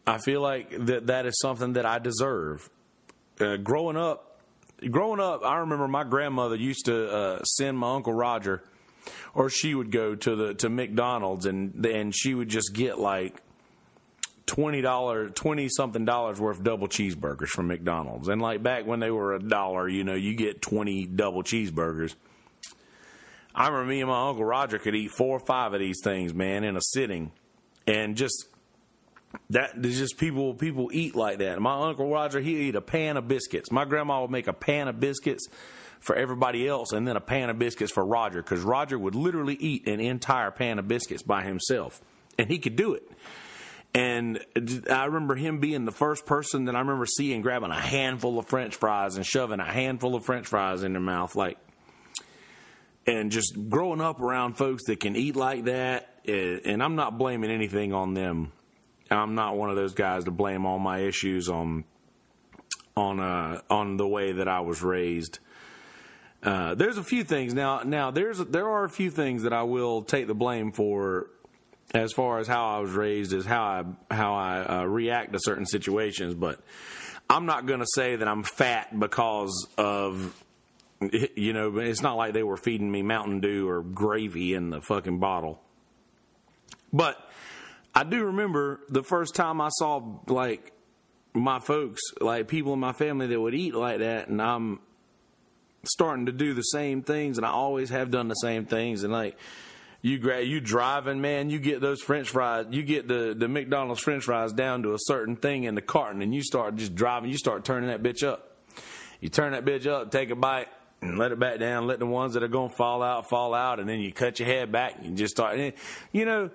I 0.07 0.19
feel 0.19 0.41
like 0.41 0.87
that 0.87 1.09
that 1.09 1.27
is 1.27 1.39
something 1.41 1.75
that 1.75 1.87
I 1.87 1.99
deserve. 1.99 2.69
Uh, 3.41 3.57
growing 3.57 3.97
up, 3.97 4.41
growing 4.91 5.21
up, 5.21 5.45
I 5.45 5.59
remember 5.59 5.89
my 5.89 6.05
grandmother 6.05 6.57
used 6.57 6.87
to 6.87 7.11
uh, 7.11 7.43
send 7.45 7.79
my 7.79 7.95
uncle 7.95 8.13
Roger, 8.13 8.63
or 9.35 9.51
she 9.51 9.75
would 9.75 9.91
go 9.91 10.15
to 10.15 10.37
the 10.37 10.55
to 10.55 10.69
McDonald's 10.69 11.47
and 11.47 11.85
and 11.87 12.15
she 12.15 12.35
would 12.35 12.49
just 12.49 12.73
get 12.75 12.99
like 12.99 13.41
twenty 14.47 14.81
dollars, 14.81 15.31
twenty 15.35 15.69
something 15.69 16.05
dollars 16.05 16.41
worth 16.41 16.59
of 16.59 16.65
double 16.65 16.89
cheeseburgers 16.89 17.49
from 17.49 17.69
McDonald's. 17.69 18.29
And 18.29 18.43
like 18.43 18.63
back 18.63 18.87
when 18.87 19.01
they 19.01 19.11
were 19.11 19.35
a 19.35 19.41
dollar, 19.41 19.89
you 19.89 20.03
know, 20.03 20.15
you 20.15 20.35
get 20.35 20.61
twenty 20.61 21.07
double 21.07 21.43
cheeseburgers. 21.43 22.15
I 23.55 23.69
remember 23.69 23.91
me 23.91 24.01
and 24.01 24.09
my 24.09 24.29
uncle 24.29 24.45
Roger 24.45 24.79
could 24.79 24.95
eat 24.95 25.11
four 25.11 25.37
or 25.37 25.41
five 25.41 25.73
of 25.73 25.81
these 25.81 26.01
things, 26.03 26.33
man, 26.33 26.65
in 26.65 26.77
a 26.77 26.81
sitting, 26.81 27.33
and 27.87 28.17
just 28.17 28.47
that 29.51 29.71
there's 29.77 29.99
just 29.99 30.19
people 30.19 30.55
people 30.55 30.91
eat 30.93 31.15
like 31.15 31.39
that. 31.39 31.61
My 31.61 31.89
uncle 31.89 32.11
Roger 32.11 32.41
he 32.41 32.69
eat 32.69 32.75
a 32.75 32.81
pan 32.81 33.17
of 33.17 33.29
biscuits. 33.29 33.71
My 33.71 33.85
grandma 33.85 34.23
would 34.23 34.31
make 34.31 34.49
a 34.49 34.53
pan 34.53 34.89
of 34.89 34.99
biscuits 34.99 35.47
for 36.01 36.17
everybody 36.17 36.67
else, 36.67 36.93
and 36.93 37.07
then 37.07 37.17
a 37.17 37.21
pan 37.21 37.51
of 37.51 37.59
biscuits 37.59 37.93
for 37.93 38.05
Roger, 38.05 38.43
because 38.43 38.63
Roger 38.63 38.99
would 38.99 39.15
literally 39.15 39.55
eat 39.55 39.87
an 39.87 40.01
entire 40.01 40.51
pan 40.51 40.79
of 40.79 40.89
biscuits 40.89 41.23
by 41.23 41.43
himself, 41.43 42.01
and 42.39 42.49
he 42.49 42.59
could 42.59 42.77
do 42.77 42.95
it. 42.95 43.09
And 43.93 44.41
I 44.89 45.07
remember 45.07 45.35
him 45.35 45.59
being 45.59 45.85
the 45.85 45.93
first 45.93 46.25
person 46.25 46.67
that 46.67 46.77
I 46.77 46.79
remember 46.79 47.07
seeing 47.07 47.43
grabbing 47.43 47.71
a 47.71 47.81
handful 47.81 48.39
of 48.39 48.47
French 48.47 48.77
fries 48.77 49.17
and 49.17 49.27
shoving 49.27 49.59
a 49.61 49.65
handful 49.65 50.15
of 50.15 50.25
French 50.25 50.47
fries 50.47 50.85
in 50.85 50.93
their 50.93 51.03
mouth, 51.03 51.35
like, 51.35 51.59
and 53.07 53.33
just 53.33 53.69
growing 53.69 54.01
up 54.01 54.21
around 54.21 54.55
folks 54.55 54.85
that 54.85 55.01
can 55.01 55.17
eat 55.17 55.35
like 55.35 55.65
that. 55.65 56.09
Eh, 56.27 56.59
and 56.65 56.83
I'm 56.83 56.95
not 56.95 57.19
blaming 57.19 57.51
anything 57.51 57.93
on 57.93 58.15
them. 58.15 58.53
I'm 59.11 59.35
not 59.35 59.57
one 59.57 59.71
of 59.71 59.77
those 59.77 59.95
guys 59.95 60.25
to 60.25 60.31
blame 60.31 60.67
all 60.67 60.79
my 60.79 61.01
issues 61.01 61.49
on 61.49 61.85
on 62.97 63.19
uh, 63.19 63.61
on 63.69 63.97
the 63.97 64.07
way 64.07 64.33
that 64.33 64.47
I 64.47 64.61
was 64.61 64.83
raised. 64.83 65.41
Uh, 66.43 66.75
there's 66.75 66.97
a 66.97 67.05
few 67.05 67.23
things 67.23 67.53
now. 67.53 67.83
Now 67.85 68.11
there's 68.11 68.39
there 68.39 68.69
are 68.69 68.85
a 68.85 68.91
few 68.91 69.11
things 69.11 69.43
that 69.43 69.53
I 69.53 69.63
will 69.65 70.03
take 70.03 70.27
the 70.27 70.35
blame 70.35 70.73
for 70.73 71.29
as 71.93 72.13
far 72.13 72.39
as 72.39 72.47
how 72.47 72.77
I 72.77 72.79
was 72.79 72.93
raised 72.93 73.33
is 73.33 73.45
how 73.45 73.63
I 73.63 74.15
how 74.15 74.35
I 74.35 74.61
uh, 74.61 74.85
react 74.85 75.33
to 75.35 75.39
certain 75.41 75.67
situations. 75.67 76.35
But 76.35 76.61
I'm 77.29 77.47
not 77.47 77.67
going 77.67 77.81
to 77.81 77.87
say 77.95 78.17
that 78.17 78.27
I'm 78.27 78.43
fat 78.43 78.99
because 78.99 79.69
of 79.77 80.35
you 81.01 81.53
know. 81.53 81.79
It's 81.79 82.03
not 82.03 82.15
like 82.15 82.33
they 82.33 82.43
were 82.43 82.57
feeding 82.57 82.91
me 82.91 83.03
Mountain 83.03 83.41
Dew 83.41 83.69
or 83.69 83.83
gravy 83.83 84.55
in 84.55 84.71
the 84.71 84.81
fucking 84.81 85.19
bottle. 85.19 85.61
But 86.93 87.19
I 87.95 88.05
do 88.05 88.25
remember 88.27 88.81
the 88.89 89.03
first 89.03 89.35
time 89.35 89.61
I 89.61 89.69
saw 89.71 90.21
like 90.27 90.73
my 91.35 91.59
folks, 91.59 92.01
like 92.21 92.49
people 92.49 92.73
in 92.73 92.81
my 92.81 92.93
family 92.93 93.27
that 93.27 93.41
would 93.41 93.55
eat 93.55 93.75
like 93.75 93.99
that, 93.99 94.29
and 94.29 94.41
I'm 94.41 94.81
starting 95.85 96.27
to 96.27 96.33
do 96.33 96.55
the 96.55 96.63
same 96.63 97.03
things, 97.03 97.37
and 97.39 97.47
I 97.47 97.51
always 97.51 97.91
have 97.91 98.11
done 98.11 98.29
the 98.29 98.35
same 98.35 98.67
things, 98.67 99.03
and 99.03 99.13
like 99.13 99.37
you 100.03 100.19
grab 100.19 100.45
you 100.45 100.61
driving, 100.61 101.21
man, 101.21 101.51
you 101.51 101.59
get 101.59 101.81
those 101.81 102.01
French 102.01 102.31
fries, 102.31 102.67
you 102.71 102.83
get 102.83 103.09
the 103.09 103.35
the 103.37 103.49
McDonald's 103.49 104.01
French 104.01 104.25
fries 104.25 104.53
down 104.53 104.83
to 104.83 104.95
a 104.95 104.99
certain 104.99 105.37
thing 105.37 105.65
in 105.65 105.75
the 105.75 105.83
carton, 105.83 106.23
and 106.23 106.35
you 106.35 106.43
start 106.43 106.77
just 106.77 106.95
driving, 106.95 107.31
you 107.31 107.39
start 107.39 107.65
turning 107.65 107.89
that 107.89 108.03
bitch 108.03 108.27
up. 108.27 108.47
You 109.21 109.29
turn 109.29 109.53
that 109.53 109.67
bitch 109.67 109.87
up, 109.87 110.11
take 110.11 110.31
a 110.31 110.35
bite, 110.35 110.69
and 111.03 111.19
let 111.19 111.33
it 111.33 111.39
back 111.39 111.59
down. 111.59 111.87
Let 111.87 111.99
the 111.99 112.07
ones 112.07 112.35
that 112.35 112.43
are 112.43 112.49
gonna 112.49 112.71
fall 112.71 113.03
out 113.03 113.29
fall 113.29 113.55
out, 113.55 113.81
and 113.81 113.89
then 113.89 114.01
you 114.01 114.13
cut 114.13 114.39
your 114.39 114.49
head 114.49 114.73
back 114.73 114.97
and 115.03 115.17
just 115.17 115.35
start. 115.35 115.59
You 116.13 116.25
know, 116.25 116.51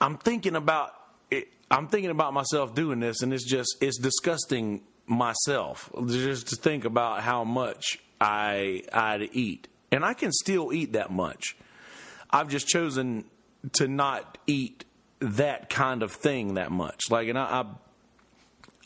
I'm 0.00 0.16
thinking 0.16 0.56
about 0.56 0.94
it, 1.30 1.48
I'm 1.70 1.88
thinking 1.88 2.10
about 2.10 2.32
myself 2.32 2.74
doing 2.74 3.00
this, 3.00 3.22
and 3.22 3.34
it's 3.34 3.44
just 3.44 3.76
it's 3.80 3.98
disgusting 3.98 4.82
myself 5.06 5.90
just 6.06 6.48
to 6.48 6.56
think 6.56 6.84
about 6.84 7.20
how 7.22 7.44
much 7.44 7.98
I 8.20 8.82
I 8.92 9.28
eat, 9.32 9.68
and 9.90 10.04
I 10.04 10.14
can 10.14 10.32
still 10.32 10.72
eat 10.72 10.92
that 10.92 11.10
much. 11.10 11.56
I've 12.30 12.48
just 12.48 12.68
chosen 12.68 13.24
to 13.72 13.88
not 13.88 14.38
eat 14.46 14.84
that 15.20 15.68
kind 15.68 16.02
of 16.02 16.12
thing 16.12 16.54
that 16.54 16.70
much. 16.70 17.10
Like, 17.10 17.28
and 17.28 17.38
I, 17.38 17.42
I 17.44 17.64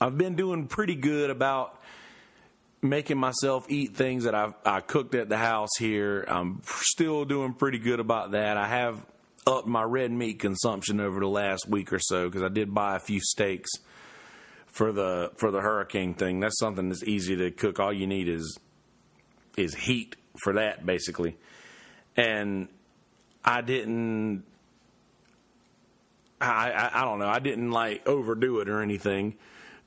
I've 0.00 0.18
been 0.18 0.34
doing 0.36 0.66
pretty 0.66 0.94
good 0.94 1.30
about 1.30 1.80
making 2.82 3.16
myself 3.16 3.66
eat 3.70 3.96
things 3.96 4.24
that 4.24 4.34
I've 4.34 4.54
I 4.64 4.80
cooked 4.80 5.14
at 5.14 5.28
the 5.28 5.38
house 5.38 5.70
here. 5.78 6.24
I'm 6.28 6.60
still 6.64 7.24
doing 7.24 7.54
pretty 7.54 7.78
good 7.78 8.00
about 8.00 8.32
that. 8.32 8.56
I 8.56 8.68
have 8.68 9.04
upped 9.46 9.66
my 9.66 9.82
red 9.82 10.10
meat 10.10 10.38
consumption 10.40 11.00
over 11.00 11.20
the 11.20 11.28
last 11.28 11.68
week 11.68 11.92
or 11.92 11.98
so 11.98 12.28
because 12.28 12.42
I 12.42 12.48
did 12.48 12.74
buy 12.74 12.96
a 12.96 13.00
few 13.00 13.20
steaks 13.20 13.70
for 14.66 14.92
the 14.92 15.30
for 15.36 15.50
the 15.50 15.60
hurricane 15.60 16.14
thing. 16.14 16.40
That's 16.40 16.58
something 16.58 16.88
that's 16.88 17.04
easy 17.04 17.36
to 17.36 17.50
cook. 17.50 17.80
All 17.80 17.92
you 17.92 18.06
need 18.06 18.28
is 18.28 18.58
is 19.56 19.74
heat 19.74 20.16
for 20.42 20.54
that 20.54 20.84
basically. 20.84 21.36
And 22.16 22.68
I 23.44 23.60
didn't. 23.60 24.44
I, 26.40 26.70
I, 26.72 27.02
I 27.02 27.04
don't 27.04 27.18
know. 27.18 27.28
I 27.28 27.38
didn't 27.38 27.70
like 27.70 28.06
overdo 28.06 28.60
it 28.60 28.68
or 28.68 28.82
anything, 28.82 29.34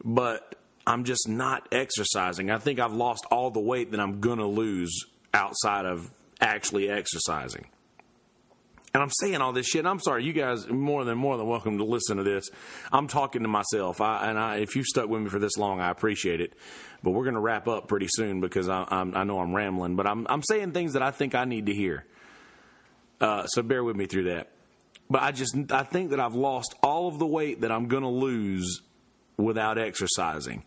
but 0.04 0.56
I'm 0.86 1.04
just 1.04 1.28
not 1.28 1.68
exercising. 1.72 2.50
I 2.50 2.58
think 2.58 2.80
I've 2.80 2.94
lost 2.94 3.26
all 3.32 3.52
the 3.52 3.60
weight 3.60 3.92
that 3.92 4.00
I'm 4.00 4.20
gonna 4.20 4.48
lose 4.48 5.06
outside 5.34 5.86
of 5.86 6.12
actually 6.40 6.90
exercising. 6.90 7.68
And 8.98 9.04
I'm 9.04 9.12
saying 9.12 9.42
all 9.42 9.54
this 9.54 9.68
shit. 9.68 9.86
I'm 9.86 10.00
sorry, 10.00 10.24
you 10.24 10.34
guys 10.34 10.68
more 10.68 11.06
than 11.06 11.20
more 11.20 11.38
than 11.38 11.46
welcome 11.46 11.78
to 11.78 11.84
listen 11.84 12.18
to 12.18 12.24
this. 12.24 12.50
I'm 12.92 13.08
talking 13.08 13.44
to 13.44 13.48
myself, 13.48 14.02
I, 14.02 14.28
and 14.28 14.40
I, 14.40 14.56
if 14.56 14.76
you've 14.76 14.88
stuck 14.88 15.08
with 15.08 15.22
me 15.22 15.30
for 15.30 15.38
this 15.38 15.56
long, 15.56 15.80
I 15.80 15.92
appreciate 15.92 16.42
it. 16.42 16.54
But 17.04 17.12
we're 17.12 17.26
going 17.26 17.36
to 17.36 17.40
wrap 17.40 17.68
up 17.68 17.88
pretty 17.88 18.08
soon 18.10 18.42
because 18.42 18.68
I, 18.68 18.88
I 18.90 19.24
know 19.24 19.38
I'm 19.38 19.54
rambling. 19.54 19.98
But 19.98 20.08
I'm, 20.08 20.26
I'm 20.28 20.42
saying 20.42 20.72
things 20.72 20.94
that 20.94 21.04
I 21.04 21.12
think 21.12 21.36
I 21.36 21.46
need 21.46 21.68
to 21.68 21.76
hear. 21.76 22.08
Uh, 23.22 23.46
so 23.46 23.62
bear 23.62 23.84
with 23.84 23.96
me 23.96 24.08
through 24.08 24.34
that. 24.34 24.50
But 25.12 25.22
I 25.22 25.32
just 25.32 25.56
I 25.70 25.84
think 25.84 26.10
that 26.10 26.20
I've 26.20 26.34
lost 26.34 26.74
all 26.82 27.08
of 27.08 27.20
the 27.20 27.28
weight 27.28 27.62
that 27.62 27.72
I'm 27.72 27.90
going 27.90 28.02
to 28.02 28.10
lose 28.10 28.82
without 29.38 29.78
exercising. 29.78 30.64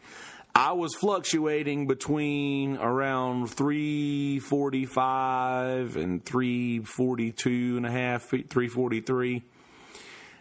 I 0.55 0.73
was 0.73 0.95
fluctuating 0.95 1.87
between 1.87 2.77
around 2.77 3.49
345 3.49 5.97
and 5.97 6.23
342 6.25 7.77
and 7.77 7.87
a 7.87 7.91
half, 7.91 8.25
343. 8.25 9.43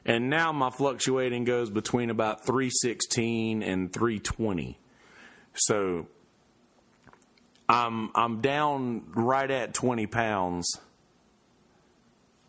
And 0.06 0.30
now 0.30 0.52
my 0.52 0.70
fluctuating 0.72 1.44
goes 1.44 1.70
between 1.70 2.10
about 2.10 2.46
316 2.46 3.62
and 3.62 3.94
320. 3.94 4.80
So 5.54 6.08
I'm 7.68 8.10
I'm 8.16 8.42
down 8.42 9.04
right 9.14 9.52
at 9.52 9.74
20 9.74 10.08
pounds 10.08 10.80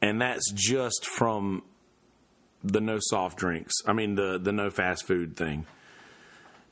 and 0.01 0.21
that's 0.21 0.51
just 0.53 1.07
from 1.07 1.63
the 2.63 2.81
no 2.81 2.99
soft 3.01 3.39
drinks. 3.39 3.75
I 3.87 3.93
mean 3.93 4.15
the 4.15 4.39
the 4.39 4.53
no 4.53 4.71
fast 4.71 5.07
food 5.07 5.37
thing. 5.37 5.67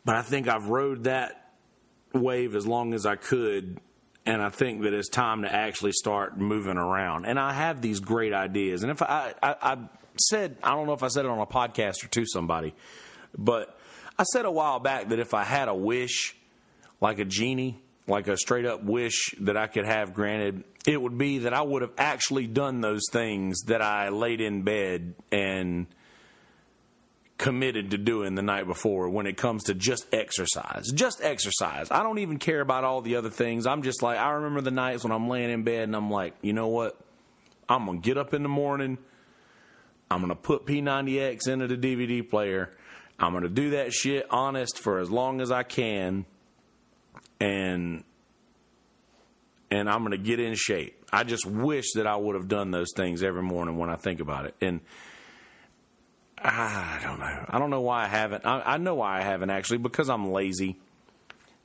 But 0.09 0.17
I 0.17 0.23
think 0.23 0.49
I've 0.49 0.71
rode 0.71 1.05
that 1.05 1.53
wave 2.15 2.55
as 2.55 2.67
long 2.67 2.95
as 2.95 3.05
I 3.05 3.17
could 3.17 3.79
and 4.25 4.41
I 4.41 4.49
think 4.49 4.85
that 4.85 4.95
it's 4.95 5.11
time 5.11 5.43
to 5.43 5.55
actually 5.55 5.93
start 5.93 6.39
moving 6.39 6.79
around. 6.79 7.27
And 7.27 7.39
I 7.39 7.53
have 7.53 7.83
these 7.83 8.01
great 8.01 8.33
ideas. 8.33 8.83
And 8.83 8.91
if 8.91 9.03
I, 9.03 9.35
I, 9.43 9.55
I 9.61 9.79
said, 10.19 10.57
I 10.63 10.71
don't 10.71 10.87
know 10.87 10.95
if 10.95 11.03
I 11.03 11.09
said 11.09 11.27
it 11.27 11.31
on 11.31 11.39
a 11.39 11.45
podcast 11.45 12.03
or 12.05 12.09
to 12.09 12.25
somebody, 12.25 12.75
but 13.37 13.79
I 14.19 14.23
said 14.23 14.47
a 14.47 14.51
while 14.51 14.79
back 14.79 15.11
that 15.11 15.19
if 15.19 15.35
I 15.35 15.45
had 15.45 15.69
a 15.69 15.75
wish, 15.75 16.35
like 17.03 17.19
a 17.19 17.27
genie, 17.27 17.79
like 18.07 18.29
a 18.29 18.39
straight 18.39 18.65
up 18.65 18.83
wish 18.83 19.35
that 19.41 19.59
I 19.59 19.67
could 19.67 19.85
have 19.85 20.15
granted, 20.15 20.65
it 20.87 21.03
would 21.03 21.19
be 21.19 21.41
that 21.41 21.53
I 21.53 21.61
would 21.61 21.83
have 21.83 21.93
actually 21.99 22.47
done 22.47 22.81
those 22.81 23.03
things 23.13 23.61
that 23.67 23.83
I 23.83 24.09
laid 24.09 24.41
in 24.41 24.63
bed 24.63 25.17
and 25.31 25.87
committed 27.39 27.93
to 27.93 27.99
doing 27.99 28.35
the 28.35 28.43
night 28.43 28.67
before 28.67 29.09
when 29.09 29.27
it 29.27 29.37
comes 29.37 29.65
to 29.65 29.75
just 29.75 30.07
exercise. 30.13 30.91
Just 30.93 31.23
exercise. 31.23 31.89
I 31.91 32.03
don't 32.03 32.19
even 32.19 32.39
care 32.39 32.61
about 32.61 32.83
all 32.83 33.01
the 33.01 33.17
other 33.17 33.31
things. 33.31 33.67
I'm 33.67 33.83
just 33.83 34.03
like, 34.03 34.19
I 34.19 34.31
remember 34.31 34.61
the 34.61 34.73
nights 34.73 35.05
when 35.05 35.13
I'm 35.13 35.29
laying 35.29 35.51
in 35.51 35.63
bed 35.63 35.85
and 35.85 35.95
I'm 35.95 36.11
like, 36.11 36.35
you 36.43 36.53
know 36.53 36.69
what? 36.69 36.99
I'm 37.69 37.87
going 37.87 38.03
to 38.03 38.05
get 38.05 38.19
up 38.19 38.35
in 38.35 38.43
the 38.43 38.49
morning. 38.49 38.99
I'm 40.11 40.19
going 40.19 40.31
to 40.31 40.35
put 40.35 40.67
P90X 40.67 41.49
into 41.49 41.69
the 41.69 41.77
DVD 41.77 42.29
player. 42.29 42.75
I'm 43.19 43.33
going 43.33 43.45
to 43.45 43.49
do 43.49 43.71
that 43.71 43.93
shit 43.93 44.27
honest 44.31 44.79
for 44.79 44.99
as 44.99 45.11
long 45.11 45.41
as 45.41 45.53
I 45.53 45.63
can. 45.63 46.25
And 47.41 48.05
and 49.71 49.89
I'm 49.89 50.01
going 50.01 50.13
to 50.13 50.19
get 50.19 50.41
in 50.41 50.55
shape. 50.55 51.05
I 51.13 51.25
just 51.25 51.45
wish 51.45 51.93
that 51.95 52.07
I 52.07 52.17
would 52.17 52.35
have 52.37 52.49
done 52.49 52.71
those 52.71 52.89
things 52.97 53.23
every 53.23 53.43
morning 53.43 53.77
when 53.77 53.91
I 53.91 53.97
think 53.97 54.21
about 54.21 54.47
it. 54.47 54.55
And 54.63 54.81
I 56.43 57.01
don't 57.03 57.19
know. 57.19 57.45
I 57.49 57.59
don't 57.59 57.71
know 57.71 57.81
why 57.81 58.05
I 58.05 58.09
haven't. 58.09 58.47
I, 58.47 58.63
I 58.65 58.77
know 58.77 58.97
why 58.97 59.19
I 59.19 59.23
haven't 59.23 59.51
actually 59.51 59.79
because 59.79 60.09
I'm 60.09 60.31
lazy. 60.31 60.79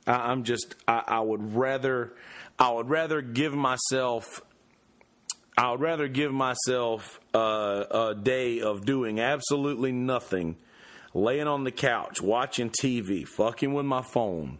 I, 0.06 0.30
I'm 0.30 0.44
just. 0.44 0.74
I, 0.86 1.02
I 1.06 1.20
would 1.20 1.54
rather. 1.54 2.12
I 2.58 2.70
would 2.70 2.88
rather 2.88 3.22
give 3.22 3.54
myself. 3.54 4.42
I 5.56 5.70
would 5.70 5.80
rather 5.80 6.08
give 6.08 6.32
myself 6.32 7.20
a, 7.32 7.38
a 7.38 8.14
day 8.20 8.60
of 8.60 8.84
doing 8.84 9.20
absolutely 9.20 9.92
nothing, 9.92 10.56
laying 11.12 11.46
on 11.46 11.62
the 11.62 11.70
couch, 11.70 12.20
watching 12.20 12.70
TV, 12.70 13.26
fucking 13.26 13.72
with 13.72 13.86
my 13.86 14.02
phone. 14.02 14.58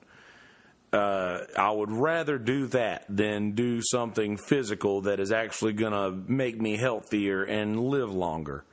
Uh, 0.92 1.40
I 1.58 1.72
would 1.72 1.90
rather 1.90 2.38
do 2.38 2.68
that 2.68 3.04
than 3.08 3.52
do 3.52 3.80
something 3.82 4.36
physical 4.36 5.00
that 5.02 5.18
is 5.18 5.32
actually 5.32 5.72
going 5.72 5.92
to 5.92 6.12
make 6.30 6.60
me 6.60 6.76
healthier 6.76 7.42
and 7.42 7.80
live 7.80 8.14
longer. 8.14 8.64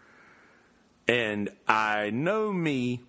And 1.12 1.50
I 1.68 2.10
know 2.12 2.54
me. 2.54 3.02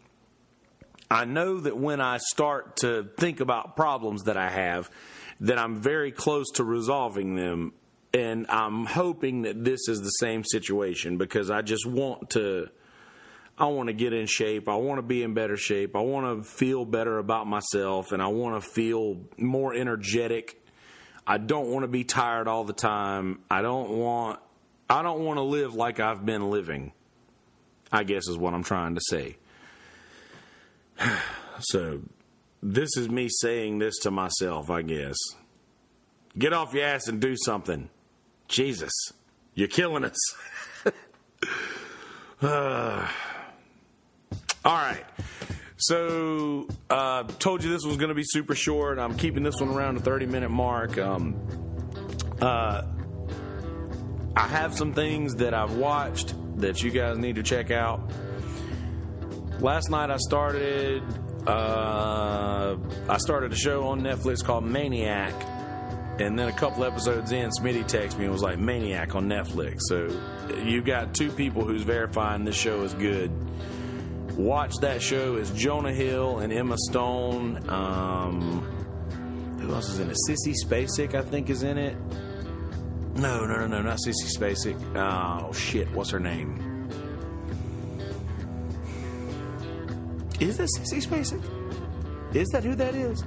I 1.08 1.24
know 1.24 1.60
that 1.60 1.76
when 1.76 2.00
I 2.00 2.18
start 2.18 2.78
to 2.78 3.08
think 3.16 3.38
about 3.38 3.76
problems 3.76 4.24
that 4.24 4.36
I 4.36 4.50
have, 4.50 4.90
that 5.38 5.56
I'm 5.56 5.80
very 5.80 6.10
close 6.10 6.50
to 6.54 6.64
resolving 6.64 7.36
them. 7.36 7.74
And 8.12 8.46
I'm 8.48 8.86
hoping 8.86 9.42
that 9.42 9.62
this 9.62 9.88
is 9.88 10.00
the 10.00 10.10
same 10.10 10.42
situation 10.42 11.16
because 11.16 11.48
I 11.48 11.62
just 11.62 11.86
want 11.86 12.30
to. 12.30 12.70
I 13.56 13.66
want 13.66 13.86
to 13.86 13.92
get 13.92 14.12
in 14.12 14.26
shape. 14.26 14.68
I 14.68 14.74
want 14.74 14.98
to 14.98 15.02
be 15.02 15.22
in 15.22 15.34
better 15.34 15.56
shape. 15.56 15.94
I 15.94 16.00
want 16.00 16.26
to 16.26 16.42
feel 16.42 16.84
better 16.84 17.18
about 17.18 17.46
myself 17.46 18.10
and 18.10 18.20
I 18.20 18.26
want 18.26 18.60
to 18.60 18.68
feel 18.68 19.20
more 19.36 19.74
energetic. 19.74 20.60
I 21.24 21.38
don't 21.38 21.68
want 21.68 21.84
to 21.84 21.88
be 21.88 22.02
tired 22.02 22.48
all 22.48 22.64
the 22.64 22.72
time. 22.72 23.42
I 23.48 23.62
don't 23.62 23.90
want 23.90 24.40
I 24.90 25.02
don't 25.02 25.20
want 25.20 25.36
to 25.36 25.42
live 25.42 25.74
like 25.74 26.00
I've 26.00 26.26
been 26.26 26.50
living. 26.50 26.92
I 27.92 28.04
guess 28.04 28.26
is 28.26 28.38
what 28.38 28.54
I'm 28.54 28.64
trying 28.64 28.94
to 28.94 29.00
say. 29.08 29.36
So, 31.64 32.00
this 32.60 32.96
is 32.96 33.08
me 33.08 33.28
saying 33.28 33.78
this 33.78 33.98
to 34.00 34.10
myself, 34.10 34.68
I 34.68 34.82
guess. 34.82 35.16
Get 36.36 36.52
off 36.52 36.74
your 36.74 36.84
ass 36.84 37.06
and 37.06 37.20
do 37.20 37.36
something. 37.36 37.88
Jesus, 38.48 38.90
you're 39.54 39.68
killing 39.68 40.02
us. 40.02 40.18
uh, 42.42 43.08
all 44.64 44.74
right. 44.74 45.04
So, 45.76 46.66
uh, 46.90 47.24
told 47.38 47.62
you 47.62 47.70
this 47.70 47.84
was 47.84 47.96
going 47.96 48.08
to 48.08 48.14
be 48.14 48.24
super 48.24 48.56
short. 48.56 48.98
I'm 48.98 49.16
keeping 49.16 49.44
this 49.44 49.60
one 49.60 49.68
around 49.68 49.96
the 49.96 50.02
30 50.02 50.26
minute 50.26 50.50
mark. 50.50 50.98
Um, 50.98 51.36
uh, 52.40 52.82
I 54.34 54.48
have 54.48 54.74
some 54.74 54.94
things 54.94 55.36
that 55.36 55.54
I've 55.54 55.76
watched 55.76 56.34
that 56.56 56.82
you 56.82 56.90
guys 56.90 57.18
need 57.18 57.36
to 57.36 57.42
check 57.42 57.70
out. 57.70 58.10
Last 59.60 59.90
night 59.90 60.10
I 60.10 60.16
started 60.16 61.02
uh, 61.46 62.76
I 63.08 63.18
started 63.18 63.52
a 63.52 63.56
show 63.56 63.88
on 63.88 64.00
Netflix 64.00 64.44
called 64.44 64.64
Maniac, 64.64 65.34
and 66.20 66.38
then 66.38 66.48
a 66.48 66.52
couple 66.52 66.84
episodes 66.84 67.32
in, 67.32 67.50
Smitty 67.50 67.84
texted 67.84 68.18
me 68.18 68.24
and 68.24 68.32
was 68.32 68.42
like 68.42 68.58
Maniac 68.58 69.14
on 69.14 69.28
Netflix. 69.28 69.80
So 69.82 70.08
you've 70.64 70.84
got 70.84 71.14
two 71.14 71.30
people 71.30 71.64
who's 71.64 71.82
verifying 71.82 72.44
this 72.44 72.56
show 72.56 72.82
is 72.82 72.94
good. 72.94 73.32
Watch 74.36 74.74
that 74.80 75.02
show. 75.02 75.36
It's 75.36 75.50
Jonah 75.50 75.92
Hill 75.92 76.38
and 76.38 76.52
Emma 76.52 76.76
Stone. 76.78 77.68
Um, 77.68 78.62
who 79.60 79.74
else 79.74 79.88
is 79.88 79.98
in 79.98 80.10
it? 80.10 80.16
Sissy 80.28 80.54
Spacek, 80.64 81.14
I 81.14 81.22
think, 81.22 81.50
is 81.50 81.64
in 81.64 81.76
it. 81.76 81.96
No, 83.14 83.44
no, 83.44 83.58
no, 83.58 83.66
no, 83.66 83.82
not 83.82 83.98
Sissy 83.98 84.36
Spacek. 84.36 84.96
Oh 84.96 85.52
shit, 85.52 85.90
what's 85.92 86.10
her 86.10 86.20
name? 86.20 86.88
Is 90.40 90.56
that 90.56 90.68
Sissy 90.78 91.06
Spacek? 91.06 91.42
Is 92.34 92.48
that 92.48 92.64
who 92.64 92.74
that 92.74 92.94
is? 92.94 93.22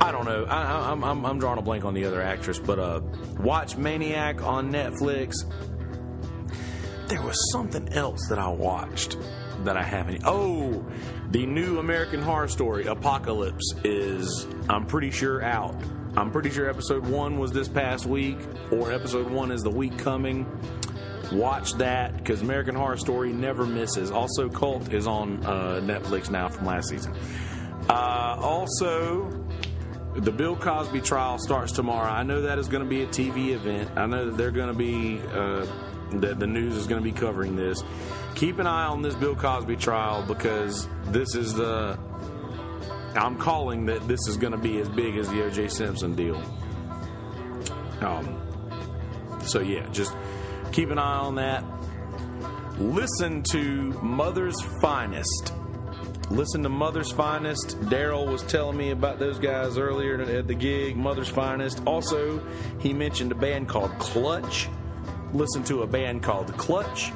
I 0.00 0.10
don't 0.10 0.24
know. 0.24 0.44
I, 0.44 0.90
am 0.90 1.04
I'm, 1.04 1.24
I'm 1.24 1.38
drawing 1.38 1.58
a 1.58 1.62
blank 1.62 1.84
on 1.84 1.94
the 1.94 2.04
other 2.04 2.20
actress, 2.20 2.58
but 2.58 2.78
uh, 2.78 3.00
watch 3.38 3.76
Maniac 3.76 4.42
on 4.42 4.72
Netflix. 4.72 5.34
There 7.08 7.22
was 7.22 7.36
something 7.52 7.90
else 7.90 8.26
that 8.28 8.38
I 8.38 8.48
watched 8.48 9.16
that 9.64 9.76
I 9.76 9.82
haven't. 9.82 10.22
Oh, 10.24 10.84
the 11.30 11.46
new 11.46 11.78
American 11.78 12.22
Horror 12.22 12.48
Story 12.48 12.86
Apocalypse 12.86 13.74
is, 13.84 14.46
I'm 14.68 14.86
pretty 14.86 15.10
sure, 15.10 15.42
out. 15.42 15.76
I'm 16.16 16.30
pretty 16.30 16.50
sure 16.50 16.70
episode 16.70 17.04
one 17.06 17.38
was 17.38 17.50
this 17.50 17.66
past 17.66 18.06
week, 18.06 18.38
or 18.70 18.92
episode 18.92 19.28
one 19.28 19.50
is 19.50 19.62
the 19.62 19.70
week 19.70 19.98
coming. 19.98 20.46
Watch 21.32 21.72
that 21.74 22.16
because 22.16 22.40
American 22.40 22.76
Horror 22.76 22.96
Story 22.96 23.32
never 23.32 23.66
misses. 23.66 24.12
Also, 24.12 24.48
Cult 24.48 24.92
is 24.92 25.08
on 25.08 25.44
uh, 25.44 25.80
Netflix 25.82 26.30
now 26.30 26.48
from 26.48 26.66
last 26.66 26.88
season. 26.88 27.16
Uh, 27.88 28.36
also, 28.38 29.28
the 30.14 30.30
Bill 30.30 30.54
Cosby 30.54 31.00
trial 31.00 31.38
starts 31.38 31.72
tomorrow. 31.72 32.08
I 32.08 32.22
know 32.22 32.42
that 32.42 32.60
is 32.60 32.68
going 32.68 32.84
to 32.84 32.88
be 32.88 33.02
a 33.02 33.06
TV 33.06 33.48
event. 33.48 33.90
I 33.96 34.06
know 34.06 34.26
that 34.26 34.36
they're 34.36 34.52
going 34.52 34.68
to 34.68 34.74
be, 34.78 35.20
uh, 35.32 35.66
that 36.20 36.38
the 36.38 36.46
news 36.46 36.76
is 36.76 36.86
going 36.86 37.02
to 37.02 37.04
be 37.04 37.16
covering 37.16 37.56
this. 37.56 37.82
Keep 38.36 38.60
an 38.60 38.68
eye 38.68 38.86
on 38.86 39.02
this 39.02 39.16
Bill 39.16 39.34
Cosby 39.34 39.76
trial 39.76 40.22
because 40.22 40.88
this 41.06 41.34
is 41.34 41.54
the 41.54 41.98
I'm 43.16 43.36
calling 43.36 43.86
that 43.86 44.06
this 44.08 44.20
is 44.28 44.36
going 44.36 44.52
to 44.52 44.58
be 44.58 44.78
as 44.80 44.88
big 44.88 45.16
as 45.16 45.28
the 45.28 45.44
O.J. 45.44 45.68
Simpson 45.68 46.14
deal. 46.14 46.42
Um, 48.00 48.40
so 49.44 49.60
yeah, 49.60 49.86
just 49.90 50.14
keep 50.72 50.90
an 50.90 50.98
eye 50.98 51.18
on 51.18 51.36
that. 51.36 51.64
Listen 52.78 53.42
to 53.50 53.60
Mother's 54.02 54.60
Finest. 54.80 55.54
Listen 56.30 56.62
to 56.62 56.68
Mother's 56.68 57.12
Finest. 57.12 57.78
Daryl 57.82 58.26
was 58.26 58.42
telling 58.42 58.76
me 58.76 58.90
about 58.90 59.18
those 59.18 59.38
guys 59.38 59.78
earlier 59.78 60.20
at 60.20 60.48
the 60.48 60.54
gig. 60.54 60.96
Mother's 60.96 61.28
Finest. 61.28 61.82
Also, 61.86 62.44
he 62.80 62.92
mentioned 62.92 63.30
a 63.30 63.36
band 63.36 63.68
called 63.68 63.96
Clutch. 63.98 64.68
Listen 65.32 65.62
to 65.64 65.82
a 65.82 65.86
band 65.86 66.22
called 66.22 66.56
Clutch. 66.56 67.12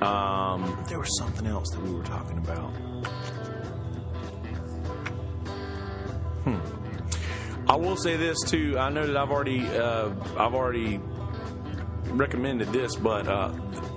Um, 0.00 0.84
there 0.88 0.98
was 0.98 1.18
something 1.18 1.46
else 1.46 1.70
that 1.70 1.82
we 1.82 1.92
were 1.92 2.04
talking 2.04 2.38
about. 2.38 2.72
I 7.68 7.76
will 7.76 7.96
say 7.96 8.16
this 8.16 8.40
too. 8.42 8.76
I 8.78 8.90
know 8.90 9.06
that 9.06 9.16
I've 9.16 9.30
already 9.30 9.66
uh, 9.66 10.10
I've 10.38 10.54
already 10.54 11.00
recommended 12.10 12.68
this, 12.68 12.94
but 12.94 13.26
uh, 13.26 13.52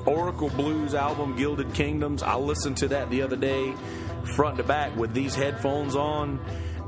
Oracle 0.06 0.50
Blues 0.50 0.96
album 0.96 1.36
Gilded 1.36 1.74
Kingdoms. 1.74 2.24
I 2.24 2.36
listened 2.36 2.78
to 2.78 2.88
that 2.90 3.10
the 3.10 3.22
other 3.22 3.36
day, 3.36 3.74
front 4.36 4.58
to 4.58 4.64
back 4.64 4.96
with 4.96 5.14
these 5.14 5.36
headphones 5.36 5.96
on, 5.96 6.40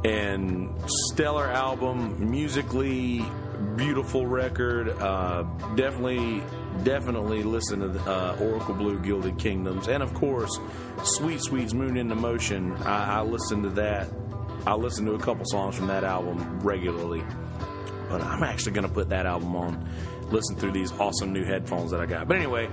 and 0.04 0.74
stellar 0.88 1.48
album, 1.48 2.32
musically 2.32 3.24
beautiful 3.76 4.26
record. 4.26 4.89
Uh, 4.89 5.44
definitely, 5.76 6.41
definitely 6.84 7.44
listen 7.44 7.80
to 7.80 8.00
uh, 8.10 8.38
Oracle 8.41 8.74
Blue 8.74 9.00
Gilded 9.00 9.38
Kingdoms, 9.38 9.88
and 9.88 10.02
of 10.02 10.13
course, 10.15 10.60
Sweet 11.04 11.41
Sweet's 11.44 11.74
Moon 11.74 11.96
into 11.96 12.15
Motion. 12.15 12.74
I, 12.78 13.20
I 13.20 13.22
listen 13.22 13.62
to 13.63 13.70
that 13.70 14.10
I 14.65 14.76
listen 14.76 15.06
to 15.06 15.13
a 15.13 15.19
couple 15.19 15.45
songs 15.45 15.76
from 15.76 15.88
that 15.88 16.04
album 16.04 16.60
regularly. 16.60 17.24
But 18.10 18.21
I'm 18.21 18.43
actually 18.43 18.74
going 18.74 18.88
to 18.88 18.93
put 18.93 19.10
that 19.10 19.26
album 19.26 19.56
on, 19.56 19.89
listen 20.30 20.56
through 20.58 20.71
these 20.71 20.91
awesome 20.93 21.32
new 21.32 21.45
headphones 21.45 21.91
that 21.91 22.02
I 22.02 22.06
got. 22.06 22.28
But 22.28 22.38
anyway, 22.38 22.69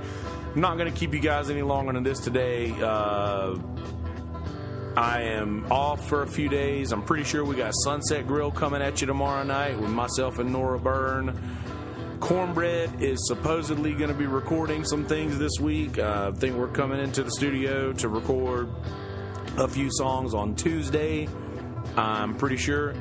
I'm 0.55 0.61
not 0.61 0.77
going 0.77 0.93
to 0.93 0.99
keep 0.99 1.15
you 1.15 1.21
guys 1.21 1.49
any 1.49 1.63
longer 1.63 1.93
than 1.93 2.03
this 2.03 2.19
today. 2.19 2.73
Uh, 2.73 3.57
I 4.97 5.23
am 5.23 5.65
off 5.71 6.09
for 6.09 6.23
a 6.23 6.27
few 6.27 6.49
days. 6.49 6.91
I'm 6.91 7.03
pretty 7.03 7.23
sure 7.23 7.45
we 7.45 7.55
got 7.55 7.73
Sunset 7.85 8.27
Grill 8.27 8.51
coming 8.51 8.83
at 8.83 9.01
you 9.01 9.07
tomorrow 9.07 9.45
night 9.45 9.79
with 9.79 9.91
myself 9.91 10.41
and 10.41 10.53
Nora 10.53 10.81
Byrne. 10.81 11.41
Cornbread 12.19 13.01
is 13.01 13.25
supposedly 13.29 13.95
going 13.95 14.09
to 14.09 14.17
be 14.17 14.27
recording 14.27 14.85
some 14.85 15.05
things 15.07 15.39
this 15.39 15.61
week. 15.61 16.01
Uh, 16.01 16.33
I 16.35 16.37
think 16.37 16.57
we're 16.57 16.67
coming 16.67 16.99
into 16.99 17.23
the 17.23 17.31
studio 17.31 17.93
to 17.93 18.09
record 18.09 18.69
a 19.57 19.69
few 19.69 19.89
songs 19.93 20.35
on 20.35 20.57
Tuesday. 20.57 21.29
I'm 21.99 22.37
pretty 22.37 22.57
sure. 22.57 22.95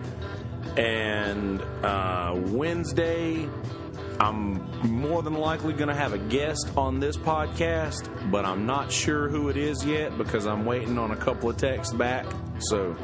And 0.76 1.62
uh, 1.84 2.34
Wednesday, 2.36 3.48
I'm 4.20 4.90
more 4.90 5.22
than 5.22 5.36
likely 5.36 5.74
going 5.74 5.90
to 5.90 5.96
have 5.96 6.14
a 6.14 6.18
guest 6.18 6.72
on 6.76 7.00
this 7.00 7.16
podcast, 7.16 8.32
but 8.32 8.44
I'm 8.44 8.66
not 8.66 8.92
sure 8.92 9.30
who 9.30 9.50
it 9.50 9.58
is 9.58 9.86
yet 9.86 10.18
because 10.18 10.48
I'm 10.48 10.66
waiting 10.66 10.98
on 10.98 11.12
a 11.12 11.16
couple 11.16 11.50
of 11.50 11.58
texts 11.58 11.94
back. 11.94 12.26
So 12.60 12.96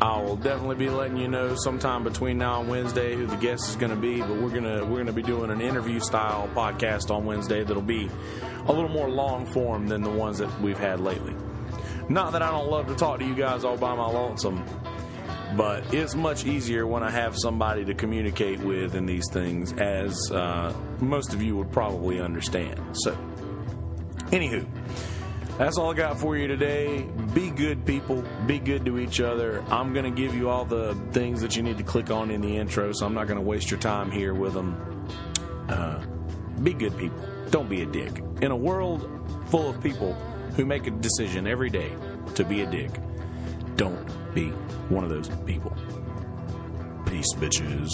I 0.00 0.18
will 0.22 0.36
definitely 0.36 0.76
be 0.76 0.88
letting 0.88 1.18
you 1.18 1.28
know 1.28 1.54
sometime 1.56 2.02
between 2.02 2.38
now 2.38 2.60
and 2.60 2.70
Wednesday 2.70 3.14
who 3.14 3.26
the 3.26 3.36
guest 3.36 3.68
is 3.68 3.76
going 3.76 3.90
to 3.90 4.00
be. 4.00 4.20
But 4.20 4.36
we're 4.40 4.48
gonna 4.48 4.82
we're 4.84 4.98
gonna 4.98 5.12
be 5.12 5.22
doing 5.22 5.50
an 5.50 5.60
interview 5.60 6.00
style 6.00 6.48
podcast 6.54 7.10
on 7.14 7.26
Wednesday 7.26 7.64
that'll 7.64 7.82
be 7.82 8.08
a 8.66 8.72
little 8.72 8.88
more 8.88 9.10
long 9.10 9.44
form 9.44 9.88
than 9.88 10.02
the 10.02 10.10
ones 10.10 10.38
that 10.38 10.60
we've 10.62 10.78
had 10.78 11.00
lately. 11.00 11.34
Not 12.10 12.32
that 12.32 12.42
I 12.42 12.50
don't 12.50 12.68
love 12.68 12.88
to 12.88 12.96
talk 12.96 13.20
to 13.20 13.24
you 13.24 13.36
guys 13.36 13.62
all 13.62 13.76
by 13.76 13.94
my 13.94 14.08
lonesome, 14.08 14.64
but 15.56 15.94
it's 15.94 16.16
much 16.16 16.44
easier 16.44 16.84
when 16.84 17.04
I 17.04 17.10
have 17.10 17.38
somebody 17.38 17.84
to 17.84 17.94
communicate 17.94 18.58
with 18.58 18.96
in 18.96 19.06
these 19.06 19.30
things, 19.30 19.72
as 19.74 20.32
uh, 20.32 20.74
most 20.98 21.32
of 21.34 21.40
you 21.40 21.56
would 21.56 21.70
probably 21.70 22.20
understand. 22.20 22.80
So, 22.94 23.16
Anywho, 24.32 24.66
that's 25.56 25.78
all 25.78 25.92
I 25.92 25.94
got 25.94 26.18
for 26.18 26.36
you 26.36 26.48
today. 26.48 27.02
Be 27.32 27.48
good, 27.50 27.86
people. 27.86 28.24
Be 28.44 28.58
good 28.58 28.84
to 28.86 28.98
each 28.98 29.20
other. 29.20 29.62
I'm 29.70 29.92
going 29.92 30.04
to 30.04 30.10
give 30.10 30.34
you 30.34 30.48
all 30.50 30.64
the 30.64 30.96
things 31.12 31.40
that 31.42 31.56
you 31.56 31.62
need 31.62 31.78
to 31.78 31.84
click 31.84 32.10
on 32.10 32.32
in 32.32 32.40
the 32.40 32.56
intro, 32.56 32.90
so 32.92 33.06
I'm 33.06 33.14
not 33.14 33.28
going 33.28 33.38
to 33.38 33.46
waste 33.46 33.70
your 33.70 33.78
time 33.78 34.10
here 34.10 34.34
with 34.34 34.54
them. 34.54 35.06
Uh, 35.68 36.04
be 36.64 36.72
good, 36.72 36.98
people. 36.98 37.24
Don't 37.50 37.68
be 37.68 37.82
a 37.82 37.86
dick. 37.86 38.20
In 38.42 38.50
a 38.50 38.56
world 38.56 39.08
full 39.46 39.70
of 39.70 39.80
people 39.80 40.16
who 40.56 40.64
make 40.64 40.86
a 40.86 40.90
decision 40.90 41.46
every 41.46 41.70
day 41.70 41.92
to 42.34 42.44
be 42.44 42.62
a 42.62 42.70
dick, 42.70 42.90
don't 43.76 44.06
be 44.34 44.48
one 44.88 45.04
of 45.04 45.10
those 45.10 45.28
people. 45.46 45.72
Peace, 47.06 47.32
bitches. 47.34 47.90